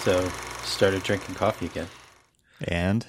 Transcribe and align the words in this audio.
So 0.00 0.26
started 0.64 1.02
drinking 1.02 1.34
coffee 1.34 1.66
again. 1.66 1.88
And 2.66 3.06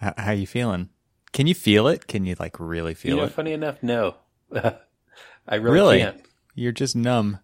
how, 0.00 0.14
how 0.16 0.30
you 0.32 0.46
feeling? 0.46 0.88
Can 1.32 1.46
you 1.46 1.54
feel 1.54 1.88
it? 1.88 2.06
Can 2.06 2.24
you 2.24 2.36
like 2.38 2.58
really 2.60 2.94
feel 2.94 3.12
it? 3.12 3.14
you 3.14 3.20
know, 3.20 3.26
it? 3.26 3.32
funny 3.32 3.52
enough, 3.52 3.82
no. 3.82 4.16
I 4.54 5.54
really, 5.56 5.74
Really? 5.74 5.98
can't. 5.98 6.24
You're 6.54 6.72
just 6.72 6.96
numb. 6.96 7.40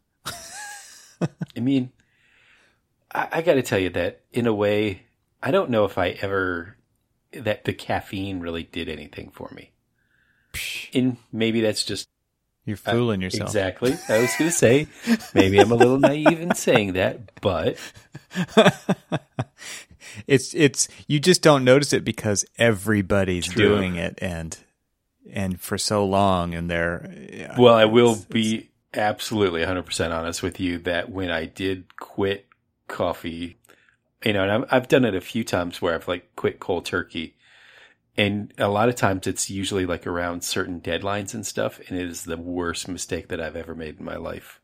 I 1.56 1.60
mean, 1.60 1.90
I, 3.12 3.28
I 3.32 3.42
got 3.42 3.54
to 3.54 3.62
tell 3.62 3.78
you 3.78 3.90
that 3.90 4.22
in 4.32 4.46
a 4.46 4.54
way, 4.54 5.02
I 5.42 5.50
don't 5.50 5.70
know 5.70 5.84
if 5.84 5.98
I 5.98 6.10
ever 6.10 6.76
that 7.32 7.64
the 7.64 7.72
caffeine 7.72 8.40
really 8.40 8.62
did 8.62 8.88
anything 8.88 9.30
for 9.32 9.50
me. 9.54 9.72
And 10.92 11.16
maybe 11.32 11.60
that's 11.60 11.84
just 11.84 12.08
You're 12.66 12.78
uh, 12.86 12.92
fooling 12.92 13.20
yourself. 13.20 13.50
exactly. 13.50 13.92
I 14.08 14.20
was 14.20 14.30
going 14.38 14.50
to 14.50 14.56
say 14.56 14.86
maybe 15.34 15.58
I'm 15.58 15.70
a 15.70 15.74
little 15.74 15.98
naive 15.98 16.40
in 16.40 16.54
saying 16.54 16.94
that, 16.94 17.40
but 17.40 17.76
It's 20.26 20.54
it's 20.54 20.88
you 21.08 21.18
just 21.18 21.42
don't 21.42 21.64
notice 21.64 21.92
it 21.92 22.04
because 22.04 22.44
everybody's 22.56 23.46
True. 23.46 23.68
doing 23.76 23.96
it 23.96 24.18
and 24.22 24.56
and 25.32 25.60
for 25.60 25.76
so 25.76 26.04
long 26.06 26.54
and 26.54 26.70
they're 26.70 27.12
yeah, 27.32 27.58
well, 27.58 27.74
I 27.74 27.84
will 27.86 28.12
it's- 28.12 28.24
be 28.26 28.70
absolutely 28.92 29.62
100% 29.62 30.12
honest 30.16 30.40
with 30.42 30.60
you 30.60 30.78
that 30.78 31.10
when 31.10 31.30
I 31.30 31.46
did 31.46 31.96
quit 31.96 32.46
coffee, 32.86 33.56
you 34.24 34.32
know, 34.32 34.44
and 34.44 34.52
I've, 34.52 34.64
I've 34.70 34.88
done 34.88 35.04
it 35.04 35.16
a 35.16 35.20
few 35.20 35.42
times 35.42 35.82
where 35.82 35.94
I've 35.96 36.06
like 36.06 36.36
quit 36.36 36.60
cold 36.60 36.86
turkey. 36.86 37.34
And 38.16 38.52
a 38.58 38.68
lot 38.68 38.88
of 38.88 38.94
times 38.94 39.26
it's 39.26 39.50
usually 39.50 39.86
like 39.86 40.06
around 40.06 40.44
certain 40.44 40.80
deadlines 40.80 41.34
and 41.34 41.44
stuff. 41.44 41.80
And 41.88 41.98
it 41.98 42.08
is 42.08 42.24
the 42.24 42.36
worst 42.36 42.86
mistake 42.88 43.28
that 43.28 43.40
I've 43.40 43.56
ever 43.56 43.74
made 43.74 43.98
in 43.98 44.04
my 44.04 44.16
life. 44.16 44.60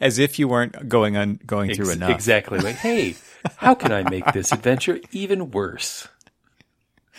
as 0.00 0.18
if 0.18 0.38
you 0.38 0.46
weren't 0.48 0.88
going 0.88 1.16
on 1.16 1.40
going 1.44 1.74
through 1.74 1.86
Ex- 1.88 1.96
enough. 1.96 2.10
Exactly. 2.10 2.60
Like, 2.60 2.76
hey, 2.76 3.16
how 3.56 3.74
can 3.74 3.92
I 3.92 4.08
make 4.08 4.32
this 4.32 4.52
adventure 4.52 5.00
even 5.12 5.50
worse? 5.50 6.06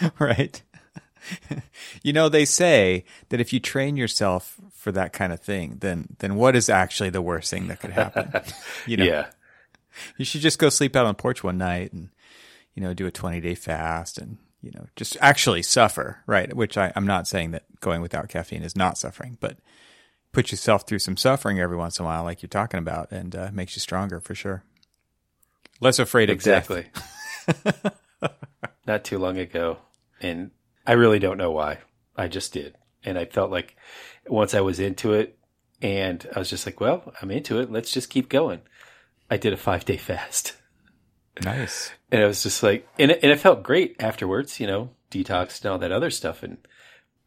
right? 0.19 0.61
you 2.03 2.13
know, 2.13 2.29
they 2.29 2.45
say 2.45 3.03
that 3.29 3.41
if 3.41 3.51
you 3.51 3.59
train 3.59 3.97
yourself 3.97 4.55
for 4.71 4.93
that 4.93 5.11
kind 5.11 5.33
of 5.33 5.41
thing, 5.41 5.77
then 5.81 6.07
then 6.19 6.35
what 6.35 6.55
is 6.55 6.69
actually 6.69 7.09
the 7.09 7.21
worst 7.21 7.49
thing 7.49 7.67
that 7.67 7.81
could 7.81 7.91
happen? 7.91 8.31
you 8.85 8.95
know, 8.97 9.03
Yeah. 9.03 9.25
you 10.17 10.23
should 10.23 10.41
just 10.41 10.59
go 10.59 10.69
sleep 10.69 10.95
out 10.95 11.05
on 11.05 11.09
the 11.15 11.21
porch 11.21 11.43
one 11.43 11.57
night 11.57 11.91
and 11.91 12.09
you 12.77 12.83
know 12.83 12.93
do 12.93 13.07
a 13.07 13.11
twenty 13.11 13.41
day 13.41 13.55
fast 13.55 14.19
and 14.19 14.37
you 14.61 14.71
know 14.71 14.85
just 14.95 15.17
actually 15.19 15.63
suffer, 15.63 16.21
right? 16.27 16.55
Which 16.55 16.77
I, 16.77 16.93
I'm 16.95 17.07
not 17.07 17.27
saying 17.27 17.51
that 17.51 17.63
going 17.81 18.01
without 18.01 18.29
caffeine 18.29 18.61
is 18.61 18.75
not 18.75 18.99
suffering, 18.99 19.37
but 19.41 19.57
put 20.31 20.51
yourself 20.51 20.87
through 20.87 20.99
some 20.99 21.17
suffering 21.17 21.59
every 21.59 21.75
once 21.75 21.97
in 21.97 22.05
a 22.05 22.07
while, 22.07 22.23
like 22.23 22.43
you're 22.43 22.47
talking 22.47 22.77
about, 22.77 23.11
and 23.11 23.35
uh, 23.35 23.49
makes 23.51 23.75
you 23.75 23.79
stronger 23.79 24.19
for 24.19 24.35
sure. 24.35 24.63
Less 25.79 25.97
afraid 25.97 26.29
of. 26.29 26.35
Exactly. 26.35 26.85
Not 28.87 29.03
too 29.03 29.17
long 29.17 29.39
ago. 29.39 29.77
And 30.21 30.51
I 30.85 30.93
really 30.93 31.19
don't 31.19 31.37
know 31.37 31.51
why. 31.51 31.79
I 32.15 32.27
just 32.27 32.53
did. 32.53 32.75
And 33.03 33.17
I 33.17 33.25
felt 33.25 33.51
like 33.51 33.75
once 34.27 34.53
I 34.53 34.61
was 34.61 34.79
into 34.79 35.13
it 35.13 35.37
and 35.81 36.27
I 36.35 36.39
was 36.39 36.49
just 36.49 36.65
like, 36.65 36.79
well, 36.79 37.13
I'm 37.21 37.31
into 37.31 37.59
it. 37.59 37.71
Let's 37.71 37.91
just 37.91 38.09
keep 38.09 38.29
going. 38.29 38.61
I 39.29 39.37
did 39.37 39.53
a 39.53 39.57
five 39.57 39.85
day 39.85 39.97
fast. 39.97 40.53
Nice. 41.43 41.91
And 42.11 42.23
I 42.23 42.27
was 42.27 42.43
just 42.43 42.63
like, 42.63 42.87
and 42.99 43.11
it, 43.11 43.19
and 43.23 43.31
it 43.31 43.39
felt 43.39 43.63
great 43.63 43.95
afterwards, 43.99 44.59
you 44.59 44.67
know, 44.67 44.89
detoxed 45.11 45.61
and 45.63 45.71
all 45.71 45.77
that 45.79 45.91
other 45.91 46.09
stuff. 46.11 46.43
And, 46.43 46.57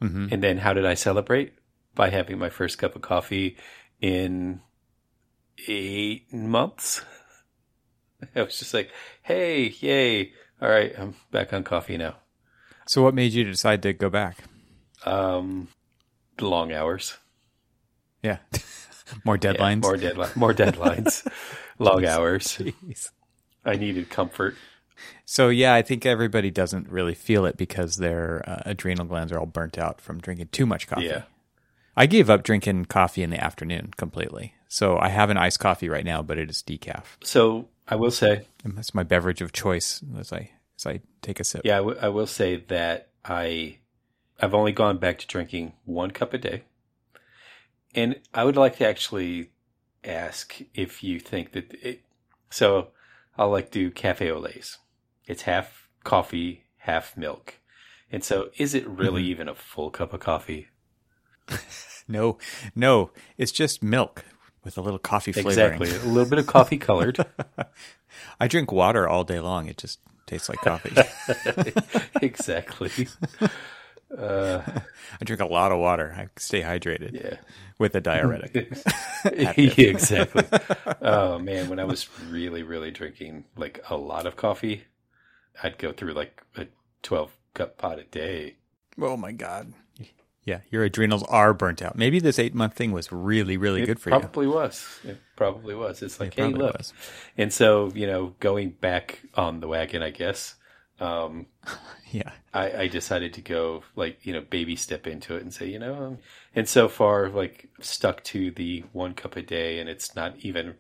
hmm 0.01 0.29
and 0.31 0.43
then 0.43 0.59
how 0.59 0.73
did 0.73 0.87
I 0.87 0.95
celebrate? 0.95 1.55
By 1.95 2.11
having 2.11 2.39
my 2.39 2.51
first 2.51 2.79
cup 2.79 2.95
of 2.97 3.03
coffee 3.03 3.57
in 4.01 4.61
eight 5.69 6.33
months. 6.33 7.05
I 8.37 8.43
was 8.43 8.59
just 8.59 8.73
like, 8.75 8.91
hey, 9.23 9.69
yay. 9.81 10.33
All 10.63 10.69
right, 10.69 10.93
I'm 10.99 11.15
back 11.31 11.53
on 11.53 11.65
coffee 11.65 11.97
now. 11.97 12.17
So, 12.87 13.03
what 13.03 13.15
made 13.15 13.33
you 13.33 13.45
decide 13.45 13.83
to 13.83 13.93
go 13.93 14.09
back? 14.11 14.39
Um, 15.05 15.69
long 16.41 16.73
hours. 16.73 17.17
Yeah. 18.23 18.39
More 19.25 19.37
Yeah, 19.43 19.53
deadlines. 19.53 19.83
more 19.83 19.97
deadline, 19.97 20.31
more 20.37 20.55
deadlines. 20.55 21.27
long 21.81 22.05
hours. 22.05 22.45
Jeez. 22.47 23.11
I 23.65 23.77
needed 23.77 24.11
comfort. 24.11 24.57
So 25.25 25.49
yeah, 25.49 25.75
I 25.75 25.83
think 25.83 26.05
everybody 26.05 26.51
doesn't 26.51 26.89
really 26.89 27.15
feel 27.15 27.45
it 27.47 27.57
because 27.57 27.97
their 27.97 28.43
uh, 28.49 28.63
adrenal 28.67 29.07
glands 29.07 29.33
are 29.33 29.39
all 29.39 29.47
burnt 29.47 29.79
out 29.79 30.01
from 30.01 30.21
drinking 30.21 30.49
too 30.53 30.67
much 30.67 30.87
coffee. 30.87 31.07
Yeah. 31.07 31.23
I 31.97 32.07
gave 32.07 32.31
up 32.31 32.43
drinking 32.43 32.87
coffee 32.87 33.23
in 33.23 33.31
the 33.31 33.43
afternoon 33.43 33.93
completely. 33.97 34.55
So 34.69 34.99
I 34.99 35.09
have 35.09 35.31
an 35.31 35.37
iced 35.37 35.59
coffee 35.59 35.89
right 35.89 36.05
now, 36.05 36.23
but 36.23 36.39
it 36.39 36.49
is 36.51 36.63
decaf. 36.63 37.05
So 37.25 37.69
I 37.89 37.97
will 37.97 38.11
say, 38.11 38.47
And 38.65 38.77
that's 38.77 38.95
my 38.95 39.03
beverage 39.03 39.41
of 39.41 39.53
choice 39.53 40.01
as 40.19 40.33
I 40.33 40.51
as 40.77 40.87
I 40.87 41.01
take 41.23 41.41
a 41.41 41.45
sip. 41.45 41.63
yeah, 41.65 41.75
I, 41.75 41.79
w- 41.79 41.99
I 42.01 42.09
will 42.09 42.27
say 42.27 42.57
that 42.69 43.09
I, 43.25 43.79
I've 44.41 44.55
only 44.55 44.73
gone 44.73 44.99
back 44.99 45.19
to 45.19 45.27
drinking 45.27 45.73
one 45.85 46.11
cup 46.11 46.33
a 46.33 46.39
day, 46.39 46.63
and 47.95 48.17
I 48.33 48.45
would 48.45 48.57
like 48.57 48.77
to 48.79 48.87
actually 48.87 49.51
ask 50.05 50.61
if 50.75 51.03
you 51.03 51.21
think 51.21 51.53
that 51.53 51.75
it. 51.83 52.03
So 52.51 52.89
I'll 53.41 53.51
like 53.51 53.71
do 53.71 53.91
cafe 53.91 54.31
au 54.31 54.39
laits. 54.39 54.79
It's 55.27 55.43
half 55.43 55.89
coffee, 56.05 56.65
half 56.77 57.17
milk, 57.17 57.55
and 58.13 58.23
so 58.23 58.51
is 58.59 58.75
it 58.75 58.87
really 58.87 59.23
Mm-hmm. 59.23 59.31
even 59.31 59.49
a 59.49 59.55
full 59.55 59.91
cup 59.91 60.13
of 60.13 60.21
coffee? 60.21 60.69
No, 62.09 62.39
no, 62.75 63.13
it's 63.39 63.53
just 63.53 63.85
milk 63.85 64.25
with 64.65 64.77
a 64.77 64.81
little 64.81 64.99
coffee 64.99 65.31
flavoring. 65.31 65.81
Exactly, 65.81 65.91
a 65.91 66.13
little 66.13 66.29
bit 66.29 66.41
of 66.41 66.47
coffee 66.49 66.77
colored. 66.77 67.25
I 68.41 68.49
drink 68.49 68.73
water 68.73 69.09
all 69.09 69.23
day 69.23 69.39
long. 69.39 69.69
It 69.69 69.77
just 69.79 70.01
tastes 70.27 70.49
like 70.49 70.59
coffee. 70.59 70.97
exactly. 72.23 73.07
Uh, 74.17 74.63
I 75.21 75.25
drink 75.25 75.41
a 75.41 75.47
lot 75.47 75.73
of 75.73 75.79
water. 75.79 76.15
I 76.17 76.29
stay 76.37 76.63
hydrated 76.63 77.13
yeah. 77.13 77.37
with 77.79 77.95
a 77.95 78.01
diuretic. 78.01 78.55
yeah, 79.37 79.53
exactly. 79.57 80.45
Oh 81.03 81.39
man, 81.39 81.69
when 81.69 81.79
I 81.79 81.85
was 81.85 82.09
really, 82.29 82.63
really 82.63 82.91
drinking 82.91 83.45
like 83.57 83.83
a 83.89 83.97
lot 83.97 84.27
of 84.27 84.37
coffee, 84.37 84.85
I'd 85.63 85.79
go 85.79 85.93
through 85.93 86.13
like 86.13 86.43
a 86.57 86.67
twelve 87.03 87.37
cup 87.55 87.79
pot 87.79 87.99
a 87.99 88.05
day. 88.05 88.57
Oh 89.01 89.17
my 89.17 89.33
god. 89.33 89.73
Yeah, 90.45 90.61
your 90.71 90.83
adrenals 90.85 91.23
are 91.25 91.53
burnt 91.53 91.83
out. 91.83 91.97
Maybe 91.97 92.19
this 92.19 92.39
eight 92.39 92.55
month 92.55 92.75
thing 92.75 92.93
was 92.93 93.13
really, 93.13 93.57
really 93.57 93.83
It 93.83 93.87
good 93.87 94.01
for 94.01 94.11
you. 94.11 94.19
probably 94.19 94.47
was. 94.47 94.87
It 95.05 95.19
probably 95.37 95.75
was. 95.75 96.03
It's 96.03 96.19
like, 96.19 96.37
It 96.39 96.43
hey, 96.43 96.49
look. 96.49 96.77
was. 96.79 96.93
And 97.37 97.53
so, 97.53 97.91
you 97.95 98.07
know, 98.07 98.35
going 98.41 98.71
back 98.71 99.21
on 99.35 99.61
the 99.61 99.69
wagon, 99.69 100.03
I 100.03 100.11
guess, 100.11 100.55
um, 101.01 101.47
Yeah. 102.11 102.33
I, 102.53 102.73
I 102.83 102.87
decided 102.89 103.35
to 103.35 103.41
go 103.43 103.85
like, 103.95 104.27
you 104.27 104.33
know, 104.33 104.41
baby 104.41 104.75
step 104.77 105.07
into 105.07 105.37
it 105.37 105.43
and 105.43 105.55
say, 105.55 105.69
you 105.69 105.79
know, 105.79 105.95
um, 105.95 106.19
and 106.55 106.69
so 106.69 106.89
far, 106.89 107.29
like, 107.29 107.69
stuck 107.81 108.25
to 108.25 108.51
the 108.51 108.85
one 108.93 109.15
cup 109.15 109.37
a 109.37 109.43
day, 109.43 109.79
and 109.79 109.89
it's 109.89 110.17
not 110.17 110.35
even, 110.41 110.75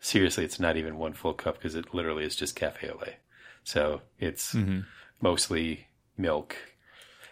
seriously, 0.00 0.44
it's 0.44 0.58
not 0.58 0.76
even 0.76 0.98
one 0.98 1.12
full 1.12 1.34
cup 1.34 1.56
because 1.58 1.76
it 1.76 1.94
literally 1.94 2.24
is 2.24 2.34
just 2.34 2.56
cafe 2.56 2.88
au 2.90 2.98
lait. 2.98 3.16
So 3.62 4.02
it's 4.18 4.52
hmm 4.52 4.80
mostly 5.20 5.86
milk. 6.16 6.56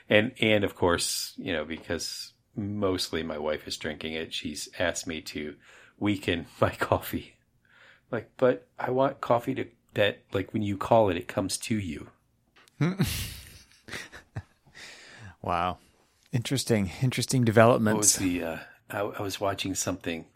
And, 0.08 0.32
and 0.40 0.64
of 0.64 0.74
course, 0.74 1.34
you 1.36 1.52
know, 1.52 1.64
because 1.64 2.32
mostly 2.56 3.22
my 3.22 3.38
wife 3.38 3.66
is 3.68 3.76
drinking 3.76 4.14
it, 4.14 4.34
she's 4.34 4.68
asked 4.78 5.06
me 5.06 5.20
to 5.22 5.56
weaken 5.98 6.46
my 6.60 6.70
coffee. 6.70 7.36
Like, 8.10 8.30
but 8.36 8.68
I 8.78 8.90
want 8.90 9.20
coffee 9.20 9.54
to, 9.56 9.66
that, 9.94 10.20
like, 10.32 10.52
when 10.52 10.62
you 10.62 10.76
call 10.76 11.10
it, 11.10 11.16
it 11.16 11.28
comes 11.28 11.58
to 11.58 11.76
you. 11.76 12.08
Wow. 15.42 15.78
Interesting. 16.32 16.90
Interesting 17.02 17.40
What 17.40 17.46
was 17.46 17.54
developments. 17.54 18.16
the, 18.16 18.42
uh, 18.44 18.58
I, 18.90 19.00
I 19.00 19.22
was 19.22 19.40
watching 19.40 19.74
something. 19.74 20.26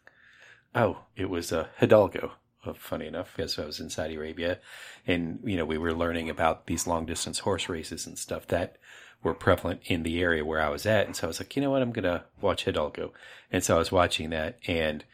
Oh, 0.74 1.00
it 1.16 1.28
was 1.30 1.52
uh, 1.52 1.66
Hidalgo. 1.78 2.32
Uh, 2.64 2.72
funny 2.72 3.06
enough, 3.06 3.32
because 3.36 3.58
I 3.58 3.66
was 3.66 3.78
in 3.78 3.90
Saudi 3.90 4.14
Arabia, 4.14 4.58
and 5.06 5.38
you 5.44 5.56
know 5.58 5.66
we 5.66 5.76
were 5.76 5.92
learning 5.92 6.30
about 6.30 6.66
these 6.66 6.86
long 6.86 7.04
distance 7.04 7.40
horse 7.40 7.68
races 7.68 8.06
and 8.06 8.18
stuff 8.18 8.46
that 8.46 8.78
were 9.22 9.34
prevalent 9.34 9.82
in 9.84 10.02
the 10.02 10.18
area 10.22 10.44
where 10.44 10.62
I 10.62 10.70
was 10.70 10.86
at, 10.86 11.04
and 11.04 11.14
so 11.14 11.26
I 11.26 11.28
was 11.28 11.38
like, 11.40 11.54
you 11.54 11.60
know 11.60 11.70
what, 11.70 11.82
I'm 11.82 11.92
gonna 11.92 12.24
watch 12.40 12.64
Hidalgo, 12.64 13.12
and 13.52 13.62
so 13.62 13.76
I 13.76 13.78
was 13.78 13.92
watching 13.92 14.30
that, 14.30 14.58
and 14.66 15.04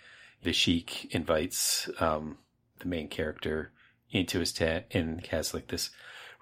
the 0.45 0.53
sheik 0.53 1.13
invites 1.13 1.91
um, 1.99 2.39
the 2.79 2.87
main 2.87 3.09
character 3.09 3.73
into 4.13 4.39
his 4.39 4.53
tent 4.53 4.87
and 4.93 5.27
has 5.27 5.53
like 5.53 5.67
this 5.69 5.91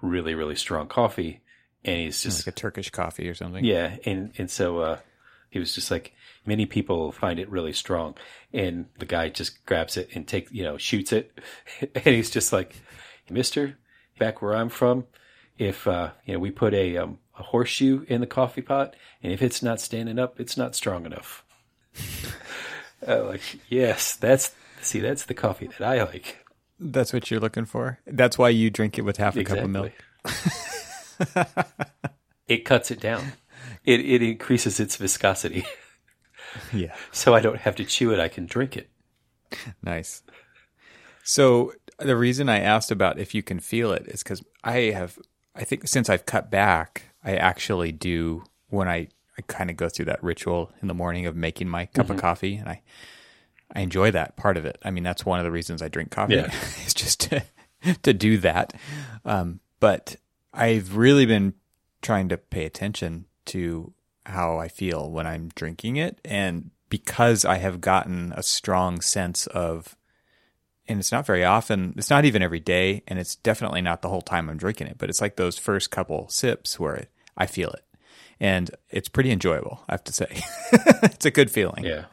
really 0.00 0.34
really 0.34 0.56
strong 0.56 0.88
coffee, 0.88 1.40
and 1.84 2.00
he's 2.00 2.22
just 2.22 2.46
like 2.46 2.54
a 2.54 2.56
Turkish 2.56 2.90
coffee 2.90 3.28
or 3.28 3.34
something. 3.34 3.64
yeah, 3.64 3.96
and 4.04 4.32
and 4.38 4.50
so 4.50 4.78
uh, 4.78 4.98
he 5.50 5.58
was 5.58 5.74
just 5.74 5.90
like 5.90 6.12
many 6.46 6.66
people 6.66 7.12
find 7.12 7.38
it 7.38 7.50
really 7.50 7.72
strong, 7.72 8.14
and 8.52 8.86
the 8.98 9.06
guy 9.06 9.28
just 9.28 9.64
grabs 9.66 9.96
it 9.96 10.10
and 10.14 10.26
take 10.26 10.50
you 10.50 10.62
know 10.62 10.76
shoots 10.76 11.12
it, 11.12 11.38
and 11.80 12.04
he's 12.04 12.30
just 12.30 12.52
like, 12.52 12.74
Mister, 13.30 13.78
back 14.18 14.42
where 14.42 14.54
I'm 14.54 14.68
from, 14.68 15.06
if 15.58 15.86
uh, 15.86 16.10
you 16.24 16.34
know 16.34 16.40
we 16.40 16.50
put 16.50 16.74
a 16.74 16.96
um, 16.96 17.18
a 17.38 17.42
horseshoe 17.42 18.04
in 18.08 18.20
the 18.20 18.26
coffee 18.26 18.62
pot, 18.62 18.94
and 19.22 19.32
if 19.32 19.42
it's 19.42 19.62
not 19.62 19.80
standing 19.80 20.18
up, 20.18 20.40
it's 20.40 20.56
not 20.56 20.74
strong 20.74 21.06
enough. 21.06 21.44
uh, 23.06 23.24
like 23.24 23.42
yes, 23.68 24.16
that's 24.16 24.54
see 24.80 25.00
that's 25.00 25.24
the 25.24 25.34
coffee 25.34 25.66
that 25.66 25.82
I 25.82 26.02
like. 26.04 26.44
That's 26.80 27.12
what 27.12 27.30
you're 27.30 27.40
looking 27.40 27.64
for. 27.64 27.98
That's 28.06 28.38
why 28.38 28.50
you 28.50 28.70
drink 28.70 28.98
it 28.98 29.02
with 29.02 29.16
half 29.16 29.36
a 29.36 29.44
cup 29.44 29.58
of 29.58 29.70
milk. 29.70 29.92
it 32.46 32.64
cuts 32.64 32.90
it 32.90 33.00
down. 33.00 33.32
It 33.84 34.00
it 34.00 34.22
increases 34.22 34.80
its 34.80 34.96
viscosity. 34.96 35.64
Yeah. 36.72 36.94
So 37.12 37.34
I 37.34 37.40
don't 37.40 37.58
have 37.58 37.76
to 37.76 37.84
chew 37.84 38.10
it. 38.10 38.18
I 38.18 38.28
can 38.28 38.46
drink 38.46 38.74
it. 38.76 38.88
Nice. 39.82 40.22
So 41.22 41.74
the 41.98 42.16
reason 42.16 42.48
I 42.48 42.60
asked 42.60 42.90
about 42.90 43.18
if 43.18 43.34
you 43.34 43.42
can 43.42 43.60
feel 43.60 43.92
it 43.92 44.06
is 44.08 44.22
because 44.22 44.42
I 44.64 44.78
have, 44.92 45.18
I 45.54 45.64
think 45.64 45.86
since 45.86 46.08
I've 46.08 46.24
cut 46.24 46.50
back, 46.50 47.02
I 47.22 47.36
actually 47.36 47.92
do 47.92 48.44
when 48.70 48.88
I, 48.88 49.08
I 49.36 49.42
kind 49.46 49.68
of 49.68 49.76
go 49.76 49.90
through 49.90 50.06
that 50.06 50.22
ritual 50.24 50.72
in 50.80 50.88
the 50.88 50.94
morning 50.94 51.26
of 51.26 51.36
making 51.36 51.68
my 51.68 51.84
cup 51.84 52.06
Mm-hmm. 52.06 52.14
of 52.14 52.20
coffee, 52.20 52.54
and 52.56 52.68
I, 52.68 52.80
I 53.74 53.80
enjoy 53.80 54.10
that 54.12 54.36
part 54.36 54.56
of 54.56 54.64
it. 54.64 54.78
I 54.82 54.90
mean, 54.90 55.04
that's 55.04 55.26
one 55.26 55.38
of 55.38 55.44
the 55.44 55.50
reasons 55.50 55.82
I 55.82 55.88
drink 55.88 56.10
coffee. 56.10 56.36
Yeah. 56.36 56.52
is 56.86 56.94
just 56.94 57.20
to 57.20 57.44
to 58.02 58.12
do 58.12 58.38
that. 58.38 58.74
Um, 59.24 59.60
but 59.80 60.16
I've 60.52 60.96
really 60.96 61.26
been 61.26 61.54
trying 62.02 62.28
to 62.28 62.36
pay 62.36 62.64
attention 62.64 63.26
to 63.46 63.92
how 64.26 64.58
I 64.58 64.68
feel 64.68 65.10
when 65.10 65.26
I'm 65.26 65.50
drinking 65.54 65.96
it. 65.96 66.20
And 66.24 66.70
because 66.88 67.44
I 67.44 67.56
have 67.56 67.80
gotten 67.80 68.32
a 68.36 68.42
strong 68.42 69.00
sense 69.00 69.46
of, 69.48 69.96
and 70.86 70.98
it's 70.98 71.12
not 71.12 71.26
very 71.26 71.44
often, 71.44 71.94
it's 71.96 72.10
not 72.10 72.24
even 72.24 72.42
every 72.42 72.60
day, 72.60 73.02
and 73.06 73.18
it's 73.18 73.36
definitely 73.36 73.82
not 73.82 74.02
the 74.02 74.08
whole 74.08 74.22
time 74.22 74.48
I'm 74.48 74.56
drinking 74.56 74.86
it, 74.86 74.98
but 74.98 75.10
it's 75.10 75.20
like 75.20 75.36
those 75.36 75.58
first 75.58 75.90
couple 75.90 76.28
sips 76.28 76.78
where 76.78 76.94
it, 76.94 77.10
I 77.36 77.46
feel 77.46 77.70
it. 77.70 77.84
And 78.40 78.70
it's 78.90 79.08
pretty 79.08 79.30
enjoyable, 79.30 79.84
I 79.88 79.92
have 79.94 80.04
to 80.04 80.12
say. 80.12 80.42
it's 80.72 81.26
a 81.26 81.30
good 81.30 81.50
feeling. 81.50 81.84
Yeah. 81.84 82.04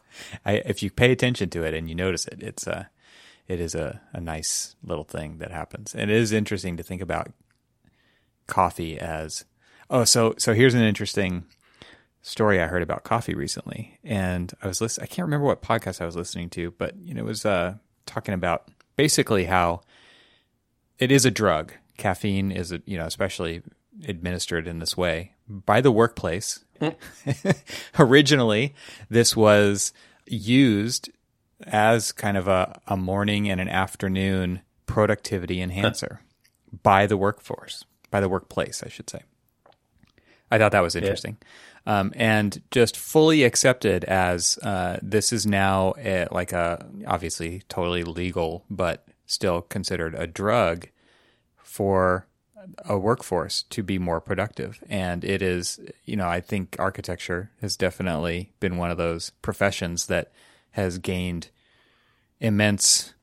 I, 0.46 0.54
if 0.66 0.84
you 0.84 0.92
pay 0.92 1.12
attention 1.12 1.50
to 1.52 1.64
it 1.64 1.74
and 1.74 1.90
you 1.90 1.96
notice 1.96 2.28
it, 2.28 2.42
it's 2.42 2.68
a, 2.68 2.90
it 3.48 3.60
is 3.60 3.76
a, 3.76 4.02
a 4.14 4.20
nice 4.20 4.76
little 4.84 5.04
thing 5.04 5.38
that 5.38 5.52
happens. 5.52 5.94
And 5.94 6.10
it 6.12 6.18
is 6.18 6.32
interesting 6.32 6.78
to 6.78 6.84
think 6.84 7.02
about 7.02 7.32
coffee 8.48 9.00
as, 9.00 9.46
oh, 9.90 10.04
so, 10.04 10.34
so 10.38 10.54
here's 10.54 10.74
an 10.74 10.82
interesting 10.82 11.46
story 12.22 12.60
I 12.60 12.68
heard 12.68 12.82
about 12.82 13.04
coffee 13.04 13.36
recently. 13.36 14.00
And 14.04 14.52
I 14.62 14.68
was 14.68 14.82
listening, 14.82 15.04
I 15.04 15.08
can't 15.08 15.28
remember 15.28 15.46
what 15.46 15.62
podcast 15.62 16.02
I 16.02 16.06
was 16.06 16.16
listening 16.16 16.50
to, 16.52 16.72
but 16.72 16.96
you 16.98 17.14
know, 17.14 17.22
it 17.22 17.26
was, 17.26 17.46
uh, 17.46 17.76
talking 18.06 18.34
about 18.34 18.70
basically 18.96 19.46
how 19.46 19.82
it 20.98 21.12
is 21.12 21.26
a 21.26 21.32
drug. 21.32 21.74
Caffeine 21.98 22.52
is, 22.52 22.72
a, 22.72 22.82
you 22.86 22.98
know, 22.98 23.06
especially 23.06 23.62
administered 24.08 24.68
in 24.68 24.80
this 24.80 24.98
way 24.98 25.34
by 25.48 25.80
the 25.80 25.92
workplace. 25.92 26.65
Originally, 28.00 28.74
this 29.10 29.36
was 29.36 29.94
used 30.26 31.10
as 31.66 32.12
kind 32.12 32.38
of 32.38 32.48
a, 32.48 32.82
a 32.88 32.98
morning 32.98 33.50
and 33.50 33.62
an 33.62 33.70
afternoon 33.70 34.62
productivity 34.86 35.62
enhancer 35.62 36.22
by 36.84 37.06
the 37.06 37.18
workforce, 37.18 37.86
by 38.12 38.20
the 38.20 38.30
workplace, 38.30 38.84
I 38.84 38.90
should 38.90 39.10
say. 39.10 39.22
I 40.52 40.58
thought 40.58 40.72
that 40.74 40.82
was 40.82 40.96
interesting. 40.96 41.38
Um, 41.88 42.14
and 42.16 42.62
just 42.72 42.98
fully 42.98 43.44
accepted 43.44 44.04
as 44.06 44.58
uh, 44.64 44.98
this 45.02 45.32
is 45.32 45.46
now 45.46 45.94
a, 45.98 46.28
like 46.32 46.52
a 46.52 46.86
obviously 47.06 47.62
totally 47.70 48.04
legal, 48.04 48.66
but 48.70 49.08
still 49.26 49.62
considered 49.62 50.16
a 50.16 50.28
drug 50.28 50.88
for 51.58 52.28
a 52.86 52.98
workforce 52.98 53.64
to 53.64 53.84
be 53.84 54.00
more 54.00 54.22
productive. 54.22 54.84
And 54.90 55.24
it 55.24 55.42
is, 55.42 55.80
you 56.06 56.16
know, 56.16 56.28
I 56.28 56.42
think 56.42 56.76
architecture 56.80 57.52
has 57.62 57.76
definitely 57.78 58.54
been 58.60 58.78
one 58.78 58.92
of 58.92 58.98
those 58.98 59.32
professions 59.42 60.08
that 60.08 60.32
has 60.72 60.98
gained 60.98 61.50
immense, 62.40 63.14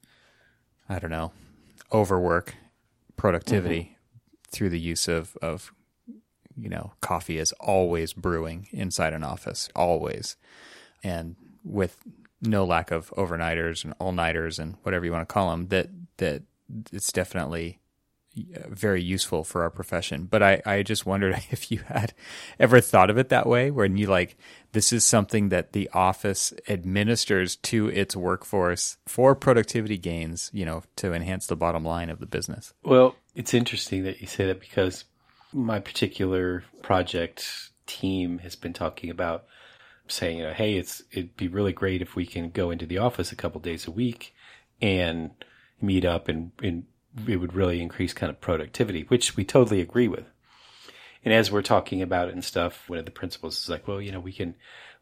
I 0.89 0.99
don't 0.99 1.11
know, 1.11 1.33
overwork 1.93 2.55
productivity 3.17 3.81
mm-hmm. 3.81 4.51
through 4.51 4.71
the 4.71 4.81
use 4.81 5.09
of, 5.09 5.37
of, 5.43 5.73
you 6.57 6.69
know, 6.69 6.93
coffee 7.01 7.39
is 7.39 7.53
always 7.61 8.13
brewing 8.13 8.69
inside 8.73 9.13
an 9.13 9.23
office, 9.23 9.69
always. 9.75 10.37
And 11.03 11.37
with 11.65 11.99
no 12.41 12.65
lack 12.65 12.91
of 12.91 13.11
overnighters 13.17 13.85
and 13.85 13.95
all 13.99 14.13
nighters 14.13 14.59
and 14.59 14.77
whatever 14.83 15.05
you 15.05 15.13
want 15.13 15.29
to 15.29 15.33
call 15.33 15.51
them, 15.51 15.69
that, 15.69 15.89
that 16.17 16.43
it's 16.93 17.13
definitely 17.13 17.79
Uh, 18.35 18.61
very 18.71 19.03
useful 19.03 19.45
for 19.45 19.63
our 19.63 19.69
profession. 19.69 20.25
But 20.25 20.43
I, 20.43 20.63
I 20.65 20.83
just 20.83 21.05
wondered 21.05 21.35
if 21.51 21.71
you 21.71 21.81
had 21.81 22.15
ever 22.59 22.81
thought 22.81 23.11
of 23.11 23.19
it 23.19 23.29
that 23.29 23.47
way, 23.47 23.71
where 23.71 23.85
you 23.85 24.07
like, 24.07 24.39
this 24.73 24.91
is 24.91 25.05
something 25.05 25.51
that 25.51 25.73
the 25.73 25.91
office 25.93 26.55
administers 26.67 27.57
to 27.57 27.89
its 27.89 28.17
workforce 28.17 28.97
for 29.07 29.35
productivity 29.35 29.99
gains, 29.99 30.51
you 30.55 30.65
know, 30.65 30.83
to 30.97 31.13
enhance 31.13 31.47
the 31.47 31.57
bottom 31.57 31.85
line 31.85 32.09
of 32.09 32.21
the 32.21 32.27
business. 32.27 32.73
Well, 32.83 33.17
it's 33.35 33.53
interesting 33.53 34.05
that 34.05 34.23
you 34.23 34.27
say 34.27 34.47
that 34.47 34.61
because 34.61 35.05
my 35.53 35.79
particular 35.79 36.65
project 36.81 37.71
team 37.87 38.39
has 38.39 38.57
been 38.57 38.73
talking 38.73 39.11
about 39.11 39.45
saying, 40.09 40.39
you 40.39 40.45
know, 40.45 40.55
hey, 40.55 40.77
it's 40.77 41.03
it'd 41.11 41.37
be 41.37 41.49
really 41.49 41.73
great 41.73 42.01
if 42.01 42.17
we 42.17 42.25
can 42.25 42.49
go 42.49 42.71
into 42.71 42.87
the 42.87 42.97
office 42.97 43.31
a 43.31 43.37
couple 43.37 43.61
days 43.61 43.87
a 43.87 43.91
week 43.91 44.35
and 44.81 45.33
meet 45.83 46.07
up 46.07 46.29
and, 46.29 46.53
and 46.63 46.85
it 47.27 47.37
would 47.37 47.55
really 47.55 47.81
increase 47.81 48.13
kind 48.13 48.31
of 48.31 48.41
productivity, 48.41 49.03
which 49.03 49.37
we 49.37 49.45
totally 49.45 49.81
agree 49.81 50.09
with. 50.09 50.25
And 51.25 51.33
as 51.33 51.51
we're 51.53 51.63
talking 51.63 52.03
about 52.03 52.29
it 52.29 52.35
and 52.35 52.45
stuff, 52.45 52.89
one 52.89 52.99
of 52.99 53.05
the 53.05 53.11
principals 53.11 53.63
is 53.63 53.69
like, 53.69 53.87
well, 53.87 54.01
you 54.01 54.11
know, 54.11 54.21
we 54.21 54.33
can 54.33 54.55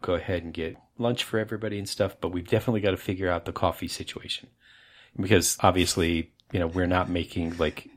go 0.02 0.14
ahead 0.14 0.42
and 0.42 0.52
get 0.52 0.76
lunch 0.98 1.24
for 1.24 1.38
everybody 1.38 1.78
and 1.78 1.88
stuff, 1.88 2.16
but 2.20 2.28
we've 2.28 2.48
definitely 2.48 2.80
got 2.80 2.90
to 2.90 2.96
figure 2.96 3.30
out 3.30 3.44
the 3.44 3.52
coffee 3.52 3.88
situation 3.88 4.48
because 5.18 5.56
obviously, 5.60 6.32
you 6.52 6.58
know, 6.58 6.66
we're 6.66 6.86
not 6.86 7.08
making 7.08 7.56
like 7.56 7.88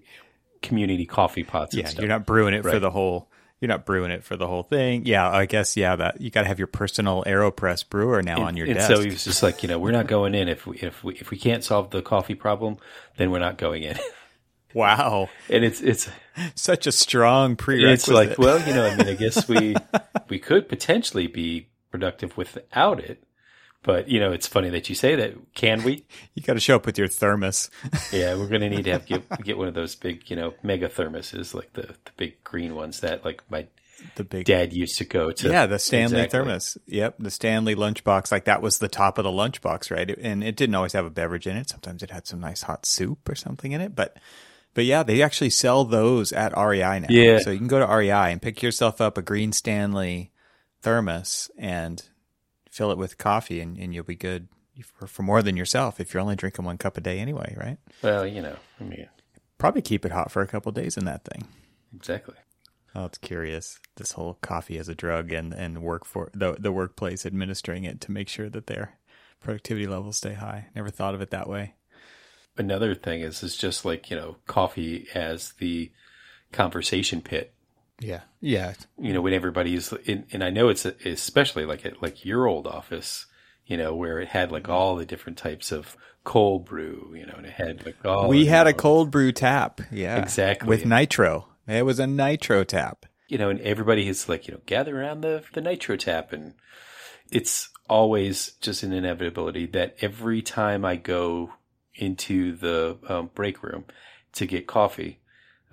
community 0.62 1.06
coffee 1.06 1.44
pots. 1.44 1.76
Yeah, 1.76 1.82
and 1.82 1.90
stuff. 1.90 2.02
you're 2.02 2.10
not 2.10 2.26
brewing 2.26 2.54
it 2.54 2.64
for 2.64 2.80
the 2.80 2.92
whole. 2.92 3.30
You're 3.64 3.70
not 3.70 3.86
brewing 3.86 4.12
it 4.12 4.26
for 4.26 4.36
the 4.36 4.46
whole 4.46 4.64
thing. 4.64 5.06
Yeah, 5.06 5.32
I 5.32 5.46
guess. 5.46 5.78
Yeah, 5.78 5.96
that 5.96 6.20
you 6.20 6.30
got 6.30 6.42
to 6.42 6.50
have 6.50 6.60
your 6.60 6.68
personal 6.68 7.24
Aeropress 7.26 7.88
brewer 7.88 8.22
now 8.22 8.42
on 8.42 8.58
your 8.58 8.66
and 8.68 8.76
desk. 8.76 8.94
so 8.94 9.00
he 9.00 9.12
was 9.12 9.24
just 9.24 9.42
like, 9.42 9.64
you 9.64 9.70
know, 9.70 9.80
we're 9.80 9.94
not 9.94 10.06
going 10.06 10.36
in 10.36 10.50
if 10.50 10.68
we 10.68 10.80
if 10.80 11.02
we 11.02 11.16
if 11.16 11.32
we 11.32 11.38
can't 11.38 11.64
solve 11.64 11.90
the 11.92 12.02
coffee 12.02 12.36
problem, 12.36 12.76
then 13.16 13.32
we're 13.32 13.40
not 13.40 13.58
going 13.58 13.84
in. 13.84 13.98
wow, 14.74 15.30
and 15.50 15.64
it's 15.64 15.80
it's 15.80 16.10
such 16.56 16.88
a 16.88 16.92
strong 16.92 17.56
prerequisite. 17.56 17.94
it's 17.94 18.08
like, 18.10 18.38
well, 18.38 18.60
you 18.68 18.74
know, 18.74 18.86
I 18.86 18.98
mean, 18.98 19.08
I 19.08 19.14
guess 19.14 19.48
we 19.48 19.78
we 20.28 20.40
could 20.40 20.68
potentially 20.68 21.28
be 21.28 21.70
productive 21.90 22.36
without 22.36 23.00
it, 23.00 23.24
but 23.84 24.10
you 24.10 24.20
know, 24.20 24.32
it's 24.32 24.48
funny 24.48 24.70
that 24.72 24.90
you 24.90 24.96
say 24.96 25.16
that. 25.16 25.34
Can 25.54 25.84
we? 25.84 26.06
you 26.34 26.42
got 26.44 26.54
to 26.54 26.60
show 26.60 26.76
up 26.78 26.86
with 26.86 26.98
your 26.98 27.08
thermos. 27.08 27.70
Yeah, 28.12 28.36
we're 28.36 28.48
gonna 28.48 28.70
need 28.70 28.86
to 28.86 28.92
have 28.94 29.06
get 29.06 29.44
get 29.44 29.58
one 29.58 29.68
of 29.68 29.74
those 29.74 29.96
big, 29.96 30.30
you 30.30 30.36
know, 30.36 30.54
mega 30.64 30.90
thermoses, 30.90 31.54
like 31.54 31.74
the 31.74 31.82
the 31.84 32.12
big 32.18 32.44
green 32.44 32.76
ones 32.76 33.00
that 33.02 33.24
like 33.26 33.42
my 33.50 33.68
The 34.16 34.24
big 34.24 34.46
dad 34.46 34.74
used 34.74 34.98
to 35.00 35.06
go 35.06 35.32
to. 35.32 35.50
Yeah, 35.50 35.66
the 35.66 35.80
Stanley 35.80 36.18
Exactly. 36.22 36.40
thermos. 36.40 36.78
Yep, 36.88 37.16
the 37.20 37.32
Stanley 37.32 37.76
lunchbox. 37.76 38.32
Like 38.32 38.46
that 38.46 38.62
was 38.62 38.78
the 38.80 38.88
top 38.88 39.18
of 39.18 39.24
the 39.24 39.30
lunchbox, 39.32 39.90
right? 39.92 40.10
It- 40.10 40.20
and 40.22 40.44
it 40.44 40.56
didn't 40.56 40.76
always 40.76 40.94
have 40.94 41.06
a 41.06 41.10
beverage 41.10 41.48
in 41.48 41.56
it. 41.58 41.70
Sometimes 41.70 42.04
it 42.04 42.12
had 42.12 42.28
some 42.28 42.40
nice 42.40 42.64
hot 42.64 42.86
soup 42.86 43.28
or 43.30 43.36
something 43.36 43.72
in 43.72 43.82
it. 43.82 43.96
But, 43.96 44.18
but 44.76 44.86
yeah, 44.86 45.04
they 45.04 45.22
actually 45.22 45.50
sell 45.52 45.86
those 45.86 46.32
at 46.34 46.52
REI 46.58 47.00
now. 47.00 47.08
Yeah. 47.10 47.40
So 47.40 47.52
you 47.52 47.58
can 47.60 47.68
go 47.68 47.80
to 47.80 47.86
REI 47.96 48.32
and 48.32 48.42
pick 48.42 48.62
yourself 48.62 49.00
up 49.02 49.18
a 49.18 49.22
green 49.22 49.52
Stanley 49.54 50.32
thermos 50.82 51.50
and 51.58 52.04
fill 52.74 52.92
it 52.92 52.98
with 52.98 53.18
coffee, 53.20 53.60
and, 53.62 53.78
and 53.78 53.94
you'll 53.94 54.04
be 54.04 54.16
good 54.16 54.48
for, 54.84 55.06
for 55.06 55.22
more 55.22 55.44
than 55.44 55.56
yourself 55.56 56.00
if 56.00 56.14
you're 56.14 56.22
only 56.22 56.36
drinking 56.36 56.66
one 56.66 56.78
cup 56.80 56.98
a 56.98 57.02
day 57.02 57.20
anyway, 57.20 57.56
right? 57.56 57.78
Well, 58.02 58.26
you 58.26 58.42
know, 58.42 58.56
I 58.82 58.84
mean, 58.84 59.08
Probably 59.60 59.82
keep 59.84 60.06
it 60.06 60.12
hot 60.12 60.32
for 60.32 60.42
a 60.42 60.48
couple 60.48 60.72
days 60.72 60.98
in 60.98 61.06
that 61.06 61.24
thing. 61.24 61.48
exactly. 61.96 62.36
Oh, 62.96 63.06
it's 63.06 63.18
curious. 63.20 63.80
This 63.96 64.12
whole 64.14 64.38
coffee 64.42 64.78
as 64.78 64.90
a 64.90 64.96
drug 64.96 65.32
and, 65.32 65.54
and 65.54 65.82
work 65.82 66.04
for 66.06 66.30
the 66.34 66.56
the 66.60 66.72
workplace 66.72 67.26
administering 67.26 67.86
it 67.86 68.02
to 68.02 68.12
make 68.12 68.28
sure 68.28 68.50
that 68.50 68.68
their 68.68 68.98
productivity 69.40 69.88
levels 69.88 70.18
stay 70.18 70.34
high. 70.34 70.68
Never 70.76 70.90
thought 70.90 71.16
of 71.16 71.22
it 71.22 71.30
that 71.32 71.48
way. 71.50 71.76
Another 72.58 72.94
thing 72.94 73.22
is, 73.22 73.42
is 73.42 73.56
just 73.56 73.86
like 73.86 74.10
you 74.12 74.18
know, 74.18 74.36
coffee 74.48 75.08
as 75.16 75.54
the 75.60 75.92
conversation 76.52 77.22
pit. 77.22 77.53
Yeah. 78.00 78.22
Yeah. 78.42 78.74
You 79.00 79.14
know, 79.14 79.22
when 79.22 79.34
everybody's 79.34 79.92
in, 80.06 80.26
and 80.32 80.44
I 80.44 80.50
know 80.50 80.70
it's 80.70 80.86
especially 80.86 81.66
like 81.66 81.86
at 81.86 82.02
like 82.02 82.26
your 82.26 82.48
old 82.48 82.68
office, 82.68 83.26
you 83.66 83.78
know, 83.78 83.96
where 83.96 84.20
it 84.20 84.30
had 84.30 84.52
like 84.52 84.68
all 84.68 84.96
the 84.96 85.06
different 85.06 85.38
types 85.38 85.72
of 85.72 85.96
cold 86.24 86.66
brew, 86.66 87.14
you 87.16 87.26
know, 87.26 87.36
and 87.38 87.46
it 87.46 87.54
had 87.54 87.86
like 87.86 88.04
all 88.06 88.28
we 88.28 88.46
had 88.46 88.68
a 88.68 88.74
cold 88.74 89.12
brew 89.12 89.32
tap. 89.32 89.82
Yeah. 89.92 90.18
Exactly. 90.22 90.68
With 90.68 90.86
nitro. 90.86 91.48
It 91.68 91.86
was 91.86 92.00
a 92.00 92.08
nitro 92.08 92.64
tap. 92.64 93.06
you 93.30 93.38
know, 93.38 93.50
and 93.50 93.62
everybody 93.62 94.08
is 94.10 94.28
like, 94.28 94.48
you 94.48 94.54
know, 94.54 94.60
gather 94.66 95.00
around 95.00 95.22
the 95.22 95.44
the 95.54 95.62
nitro 95.62 95.96
tap, 95.96 96.34
and 96.34 96.56
it's 97.32 97.70
always 97.90 98.54
just 98.62 98.84
an 98.84 98.92
inevitability 98.94 99.66
that 99.68 99.96
every 100.02 100.42
time 100.42 100.84
I 100.86 100.96
go 100.98 101.54
into 101.96 102.56
the 102.56 102.98
um, 103.08 103.30
break 103.36 103.62
room 103.64 103.86
to 104.34 104.46
get 104.46 104.68
coffee, 104.68 105.20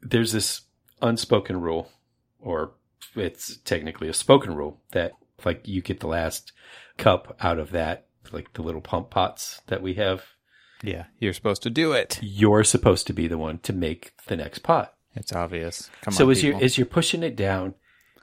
there's 0.02 0.32
this 0.32 0.62
unspoken 1.02 1.60
rule, 1.60 1.90
or 2.40 2.72
it's 3.14 3.56
technically 3.58 4.08
a 4.08 4.14
spoken 4.14 4.54
rule 4.54 4.80
that 4.92 5.12
like 5.44 5.66
you 5.66 5.82
get 5.82 6.00
the 6.00 6.06
last 6.06 6.52
cup 6.98 7.36
out 7.40 7.58
of 7.58 7.70
that, 7.70 8.06
like 8.32 8.52
the 8.52 8.62
little 8.62 8.80
pump 8.80 9.10
pots 9.10 9.62
that 9.68 9.82
we 9.82 9.94
have 9.94 10.24
Yeah, 10.82 11.04
you're 11.18 11.32
supposed 11.32 11.62
to 11.62 11.70
do 11.70 11.92
it. 11.92 12.18
You're 12.22 12.64
supposed 12.64 13.06
to 13.08 13.12
be 13.12 13.26
the 13.26 13.38
one 13.38 13.58
to 13.60 13.72
make 13.72 14.12
the 14.26 14.36
next 14.36 14.60
pot. 14.60 14.94
It's 15.14 15.32
obvious. 15.32 15.90
Come 16.02 16.12
on. 16.12 16.16
so 16.16 16.24
on, 16.26 16.30
as 16.30 16.42
you're 16.42 16.62
as 16.62 16.78
you're 16.78 16.86
pushing 16.86 17.22
it 17.22 17.36
down, 17.36 17.74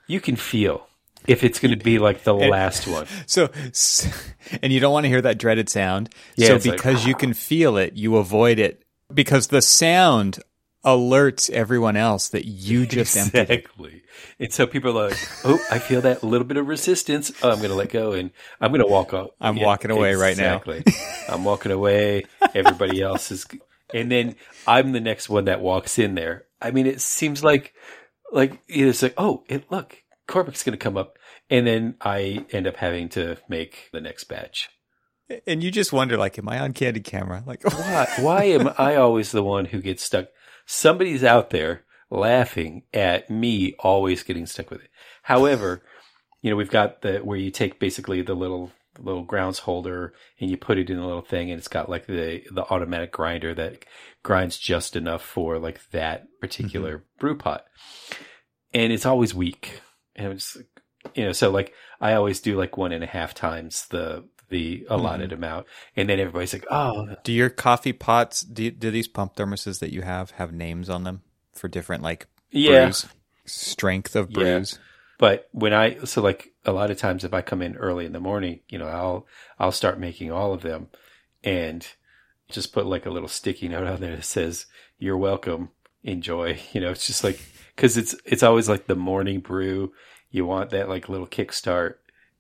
you 0.08 0.20
can 0.20 0.36
feel 0.36 0.88
if 1.28 1.44
it's 1.44 1.60
going 1.60 1.78
to 1.78 1.84
be 1.84 2.00
like 2.00 2.24
the 2.24 2.34
last 2.34 2.88
one. 2.88 3.06
So, 3.28 3.50
and 4.62 4.72
you 4.72 4.80
don't 4.80 4.94
want 4.94 5.04
to 5.04 5.10
hear 5.10 5.22
that 5.22 5.38
dreaded 5.38 5.70
sound. 5.70 6.10
Yeah, 6.36 6.50
so 6.50 6.56
it's 6.56 6.66
like, 6.66 6.78
because 6.78 7.06
you 7.06 7.14
ah. 7.16 7.18
can 7.18 7.34
feel 7.34 7.78
it, 7.78 7.94
you 7.94 8.18
avoid 8.18 8.60
it 8.60 8.84
because 9.14 9.48
the 9.48 9.62
sound 9.62 10.40
alerts 10.88 11.50
everyone 11.50 11.98
else 11.98 12.30
that 12.30 12.46
you 12.46 12.86
just 12.88 13.16
emptied. 13.18 13.42
Exactly. 13.42 14.04
And 14.40 14.54
so 14.54 14.66
people 14.66 14.98
are 14.98 15.10
like, 15.10 15.30
"Oh, 15.44 15.60
I 15.70 15.80
feel 15.80 16.02
that 16.02 16.24
little 16.24 16.48
bit 16.48 16.58
of 16.58 16.68
resistance. 16.68 17.32
Oh, 17.44 17.52
I'm 17.52 17.58
going 17.58 17.70
to 17.70 17.76
let 17.76 17.90
go, 17.90 18.14
and 18.14 18.32
I'm 18.62 18.72
going 18.72 18.82
to 18.82 18.88
walk 18.88 19.14
off. 19.14 19.32
I'm 19.40 19.60
walking 19.60 19.92
away 19.92 20.16
right 20.16 20.38
now. 20.38 20.58
Exactly. 20.58 20.84
I'm 21.28 21.44
walking 21.44 21.72
away. 21.72 22.24
Everybody 22.56 23.02
else 23.02 23.32
is, 23.32 23.46
and 23.94 24.12
then 24.12 24.36
I'm 24.66 24.94
the 24.94 25.02
next 25.02 25.30
one 25.30 25.46
that 25.46 25.62
walks 25.62 26.00
in 26.00 26.16
there. 26.16 26.46
I 26.62 26.72
mean, 26.72 26.88
it 26.88 27.02
seems 27.02 27.44
like, 27.44 27.74
like 28.32 28.60
it's 28.68 29.04
like, 29.04 29.14
oh, 29.18 29.44
it 29.48 29.70
look, 29.70 29.98
Cormac's 30.28 30.64
going 30.64 30.78
to 30.78 30.84
come 30.84 30.98
up, 30.98 31.18
and 31.50 31.68
then 31.68 31.96
I 32.02 32.46
end 32.52 32.66
up 32.66 32.78
having 32.78 33.10
to 33.10 33.38
make 33.50 33.90
the 33.92 34.02
next 34.02 34.24
batch. 34.24 34.70
And 35.46 35.62
you 35.62 35.72
just 35.72 35.92
wonder, 35.92 36.16
like, 36.18 36.40
am 36.40 36.48
I 36.48 36.60
on 36.60 36.72
candid 36.72 37.04
camera? 37.04 37.44
Like, 37.46 37.64
Why, 37.74 38.08
why 38.20 38.44
am 38.46 38.70
I 38.78 38.96
always 38.96 39.32
the 39.32 39.44
one 39.44 39.66
who 39.66 39.82
gets 39.82 40.04
stuck? 40.04 40.28
Somebody's 40.68 41.24
out 41.24 41.50
there 41.50 41.86
laughing 42.10 42.84
at 42.94 43.30
me 43.30 43.74
always 43.80 44.22
getting 44.22 44.46
stuck 44.46 44.70
with 44.70 44.82
it. 44.82 44.90
However, 45.24 45.82
you 46.42 46.52
know, 46.52 46.58
we've 46.58 46.70
got 46.70 47.02
the 47.02 47.20
where 47.20 47.38
you 47.38 47.50
take 47.50 47.80
basically 47.80 48.22
the 48.22 48.36
little 48.36 48.72
little 49.00 49.24
grounds 49.24 49.60
holder 49.60 50.14
and 50.40 50.50
you 50.50 50.58
put 50.58 50.78
it 50.78 50.90
in 50.90 50.98
a 50.98 51.06
little 51.06 51.22
thing 51.22 51.52
and 51.52 51.60
it's 51.60 51.68
got 51.68 51.90
like 51.90 52.06
the 52.08 52.44
the 52.52 52.64
automatic 52.70 53.12
grinder 53.12 53.54
that 53.54 53.86
grinds 54.24 54.58
just 54.58 54.96
enough 54.96 55.22
for 55.22 55.58
like 55.58 55.80
that 55.92 56.28
particular 56.42 56.98
mm-hmm. 56.98 57.20
brew 57.20 57.38
pot. 57.38 57.66
And 58.74 58.92
it's 58.92 59.06
always 59.06 59.34
weak. 59.34 59.82
And 60.16 60.34
it's 60.34 60.58
you 61.16 61.24
know, 61.24 61.32
so 61.32 61.50
like 61.50 61.74
I 62.02 62.14
always 62.14 62.42
do 62.42 62.58
like 62.58 62.76
one 62.76 62.92
and 62.92 63.04
a 63.04 63.08
half 63.08 63.34
times 63.34 63.88
the 63.90 64.28
the 64.50 64.86
allotted 64.90 65.32
mm-hmm. 65.32 65.44
amount. 65.44 65.68
And 65.96 66.10
then 66.10 66.20
everybody's 66.20 66.54
like, 66.54 66.66
Oh, 66.70 67.16
do 67.24 67.32
your 67.32 67.50
coffee 67.50 67.94
pots, 67.94 68.42
do, 68.42 68.72
do 68.72 68.92
these 68.92 69.08
pump 69.08 69.36
thermoses 69.36 69.80
that 69.80 69.92
you 69.92 70.02
have 70.02 70.32
have 70.32 70.54
names 70.54 70.90
on 70.90 71.04
them 71.04 71.22
for 71.54 71.68
different, 71.68 72.04
like, 72.04 72.28
yeah. 72.52 72.86
brews? 72.86 73.06
Strength 73.46 74.16
of 74.16 74.32
Yeah. 74.32 74.58
brews? 74.58 74.80
But 75.18 75.50
when 75.52 75.74
I 75.74 75.98
so 76.04 76.22
like 76.22 76.54
a 76.66 76.72
lot 76.72 76.92
of 76.92 76.98
times 76.98 77.24
if 77.24 77.34
I 77.34 77.42
come 77.42 77.62
in 77.62 77.76
early 77.76 78.06
in 78.06 78.14
the 78.14 78.20
morning, 78.20 78.60
you 78.70 78.78
know, 78.78 78.88
I'll 78.88 79.26
I'll 79.60 79.72
start 79.72 80.00
making 80.00 80.32
all 80.32 80.54
of 80.54 80.62
them 80.62 80.90
and 81.44 81.88
just 82.50 82.72
put 82.72 82.86
like 82.86 83.06
a 83.06 83.10
little 83.10 83.28
sticky 83.28 83.68
note 83.68 83.88
on 83.88 84.00
there 84.00 84.16
that 84.16 84.26
says 84.26 84.68
you're 85.00 85.18
welcome, 85.18 85.70
enjoy. 86.04 86.60
You 86.72 86.82
know, 86.82 86.92
it's 86.92 87.08
just 87.08 87.24
like 87.24 87.40
cuz 87.76 87.98
it's 87.98 88.16
it's 88.26 88.44
always 88.44 88.70
like 88.70 88.86
the 88.86 88.96
morning 88.96 89.40
brew. 89.40 89.92
You 90.30 90.46
want 90.46 90.70
that 90.70 90.90
like 90.90 91.10
little 91.10 91.28
kickstart. 91.28 91.96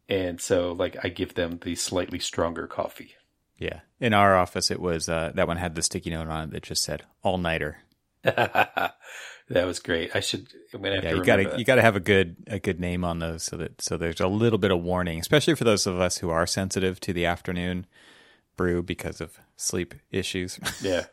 And 0.09 0.39
so 0.39 0.71
like 0.73 0.97
I 1.03 1.09
give 1.09 1.33
them 1.35 1.59
the 1.63 1.75
slightly 1.75 2.19
stronger 2.19 2.67
coffee. 2.67 3.15
Yeah. 3.57 3.81
In 3.99 4.13
our 4.13 4.37
office, 4.37 4.69
it 4.69 4.79
was, 4.79 5.09
uh, 5.09 5.31
that 5.33 5.47
one 5.47 5.57
had 5.57 5.73
the 5.75 5.81
sticky 5.81 6.11
note 6.11 6.27
on 6.27 6.43
it 6.49 6.51
that 6.51 6.63
just 6.63 6.83
said 6.83 7.03
all 7.23 7.37
nighter. 7.39 7.79
that 8.23 8.93
was 9.49 9.79
great. 9.79 10.15
I 10.15 10.19
should 10.19 10.47
I'm 10.73 10.81
to 10.83 10.95
have 10.95 11.03
Yeah, 11.03 11.09
to 11.11 11.15
you 11.17 11.23
gotta 11.23 11.43
that. 11.43 11.59
you 11.59 11.65
gotta 11.65 11.81
have 11.81 11.95
a 11.95 11.99
good 12.01 12.35
a 12.47 12.59
good 12.59 12.79
name 12.79 13.03
on 13.03 13.19
those 13.19 13.43
so 13.43 13.57
that 13.57 13.81
so 13.81 13.97
there's 13.97 14.19
a 14.19 14.27
little 14.27 14.59
bit 14.59 14.71
of 14.71 14.81
warning, 14.83 15.19
especially 15.19 15.55
for 15.55 15.63
those 15.63 15.87
of 15.87 15.99
us 15.99 16.17
who 16.17 16.29
are 16.29 16.45
sensitive 16.45 16.99
to 17.01 17.13
the 17.13 17.25
afternoon 17.25 17.85
brew 18.57 18.81
because 18.83 19.21
of 19.21 19.39
sleep 19.55 19.93
issues. 20.11 20.59
yeah. 20.81 21.05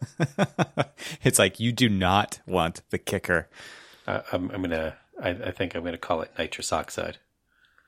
it's 1.23 1.39
like 1.39 1.61
you 1.61 1.73
do 1.73 1.89
not 1.89 2.41
want 2.47 2.83
the 2.91 2.99
kicker. 2.99 3.49
I, 4.07 4.23
I'm 4.33 4.51
I'm 4.51 4.59
going 4.63 4.71
to 4.71 4.95
I, 5.23 5.31
I 5.31 5.51
think 5.53 5.75
I'm 5.75 5.83
going 5.83 5.93
to 5.93 5.99
call 5.99 6.21
it 6.23 6.33
nitrous 6.39 6.73
oxide. 6.73 7.19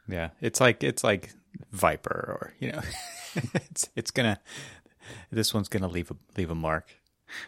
Yeah, 0.09 0.31
it's 0.41 0.61
like 0.61 0.83
it's 0.85 1.03
like 1.05 1.33
Viper 1.73 2.11
or 2.41 2.55
you 2.61 2.73
know, 2.73 2.81
it's 3.55 3.89
it's 3.97 4.11
gonna 4.11 4.41
this 5.31 5.53
one's 5.55 5.69
gonna 5.69 5.89
leave 5.89 6.11
a 6.11 6.17
leave 6.37 6.51
a 6.51 6.55
mark. 6.55 6.87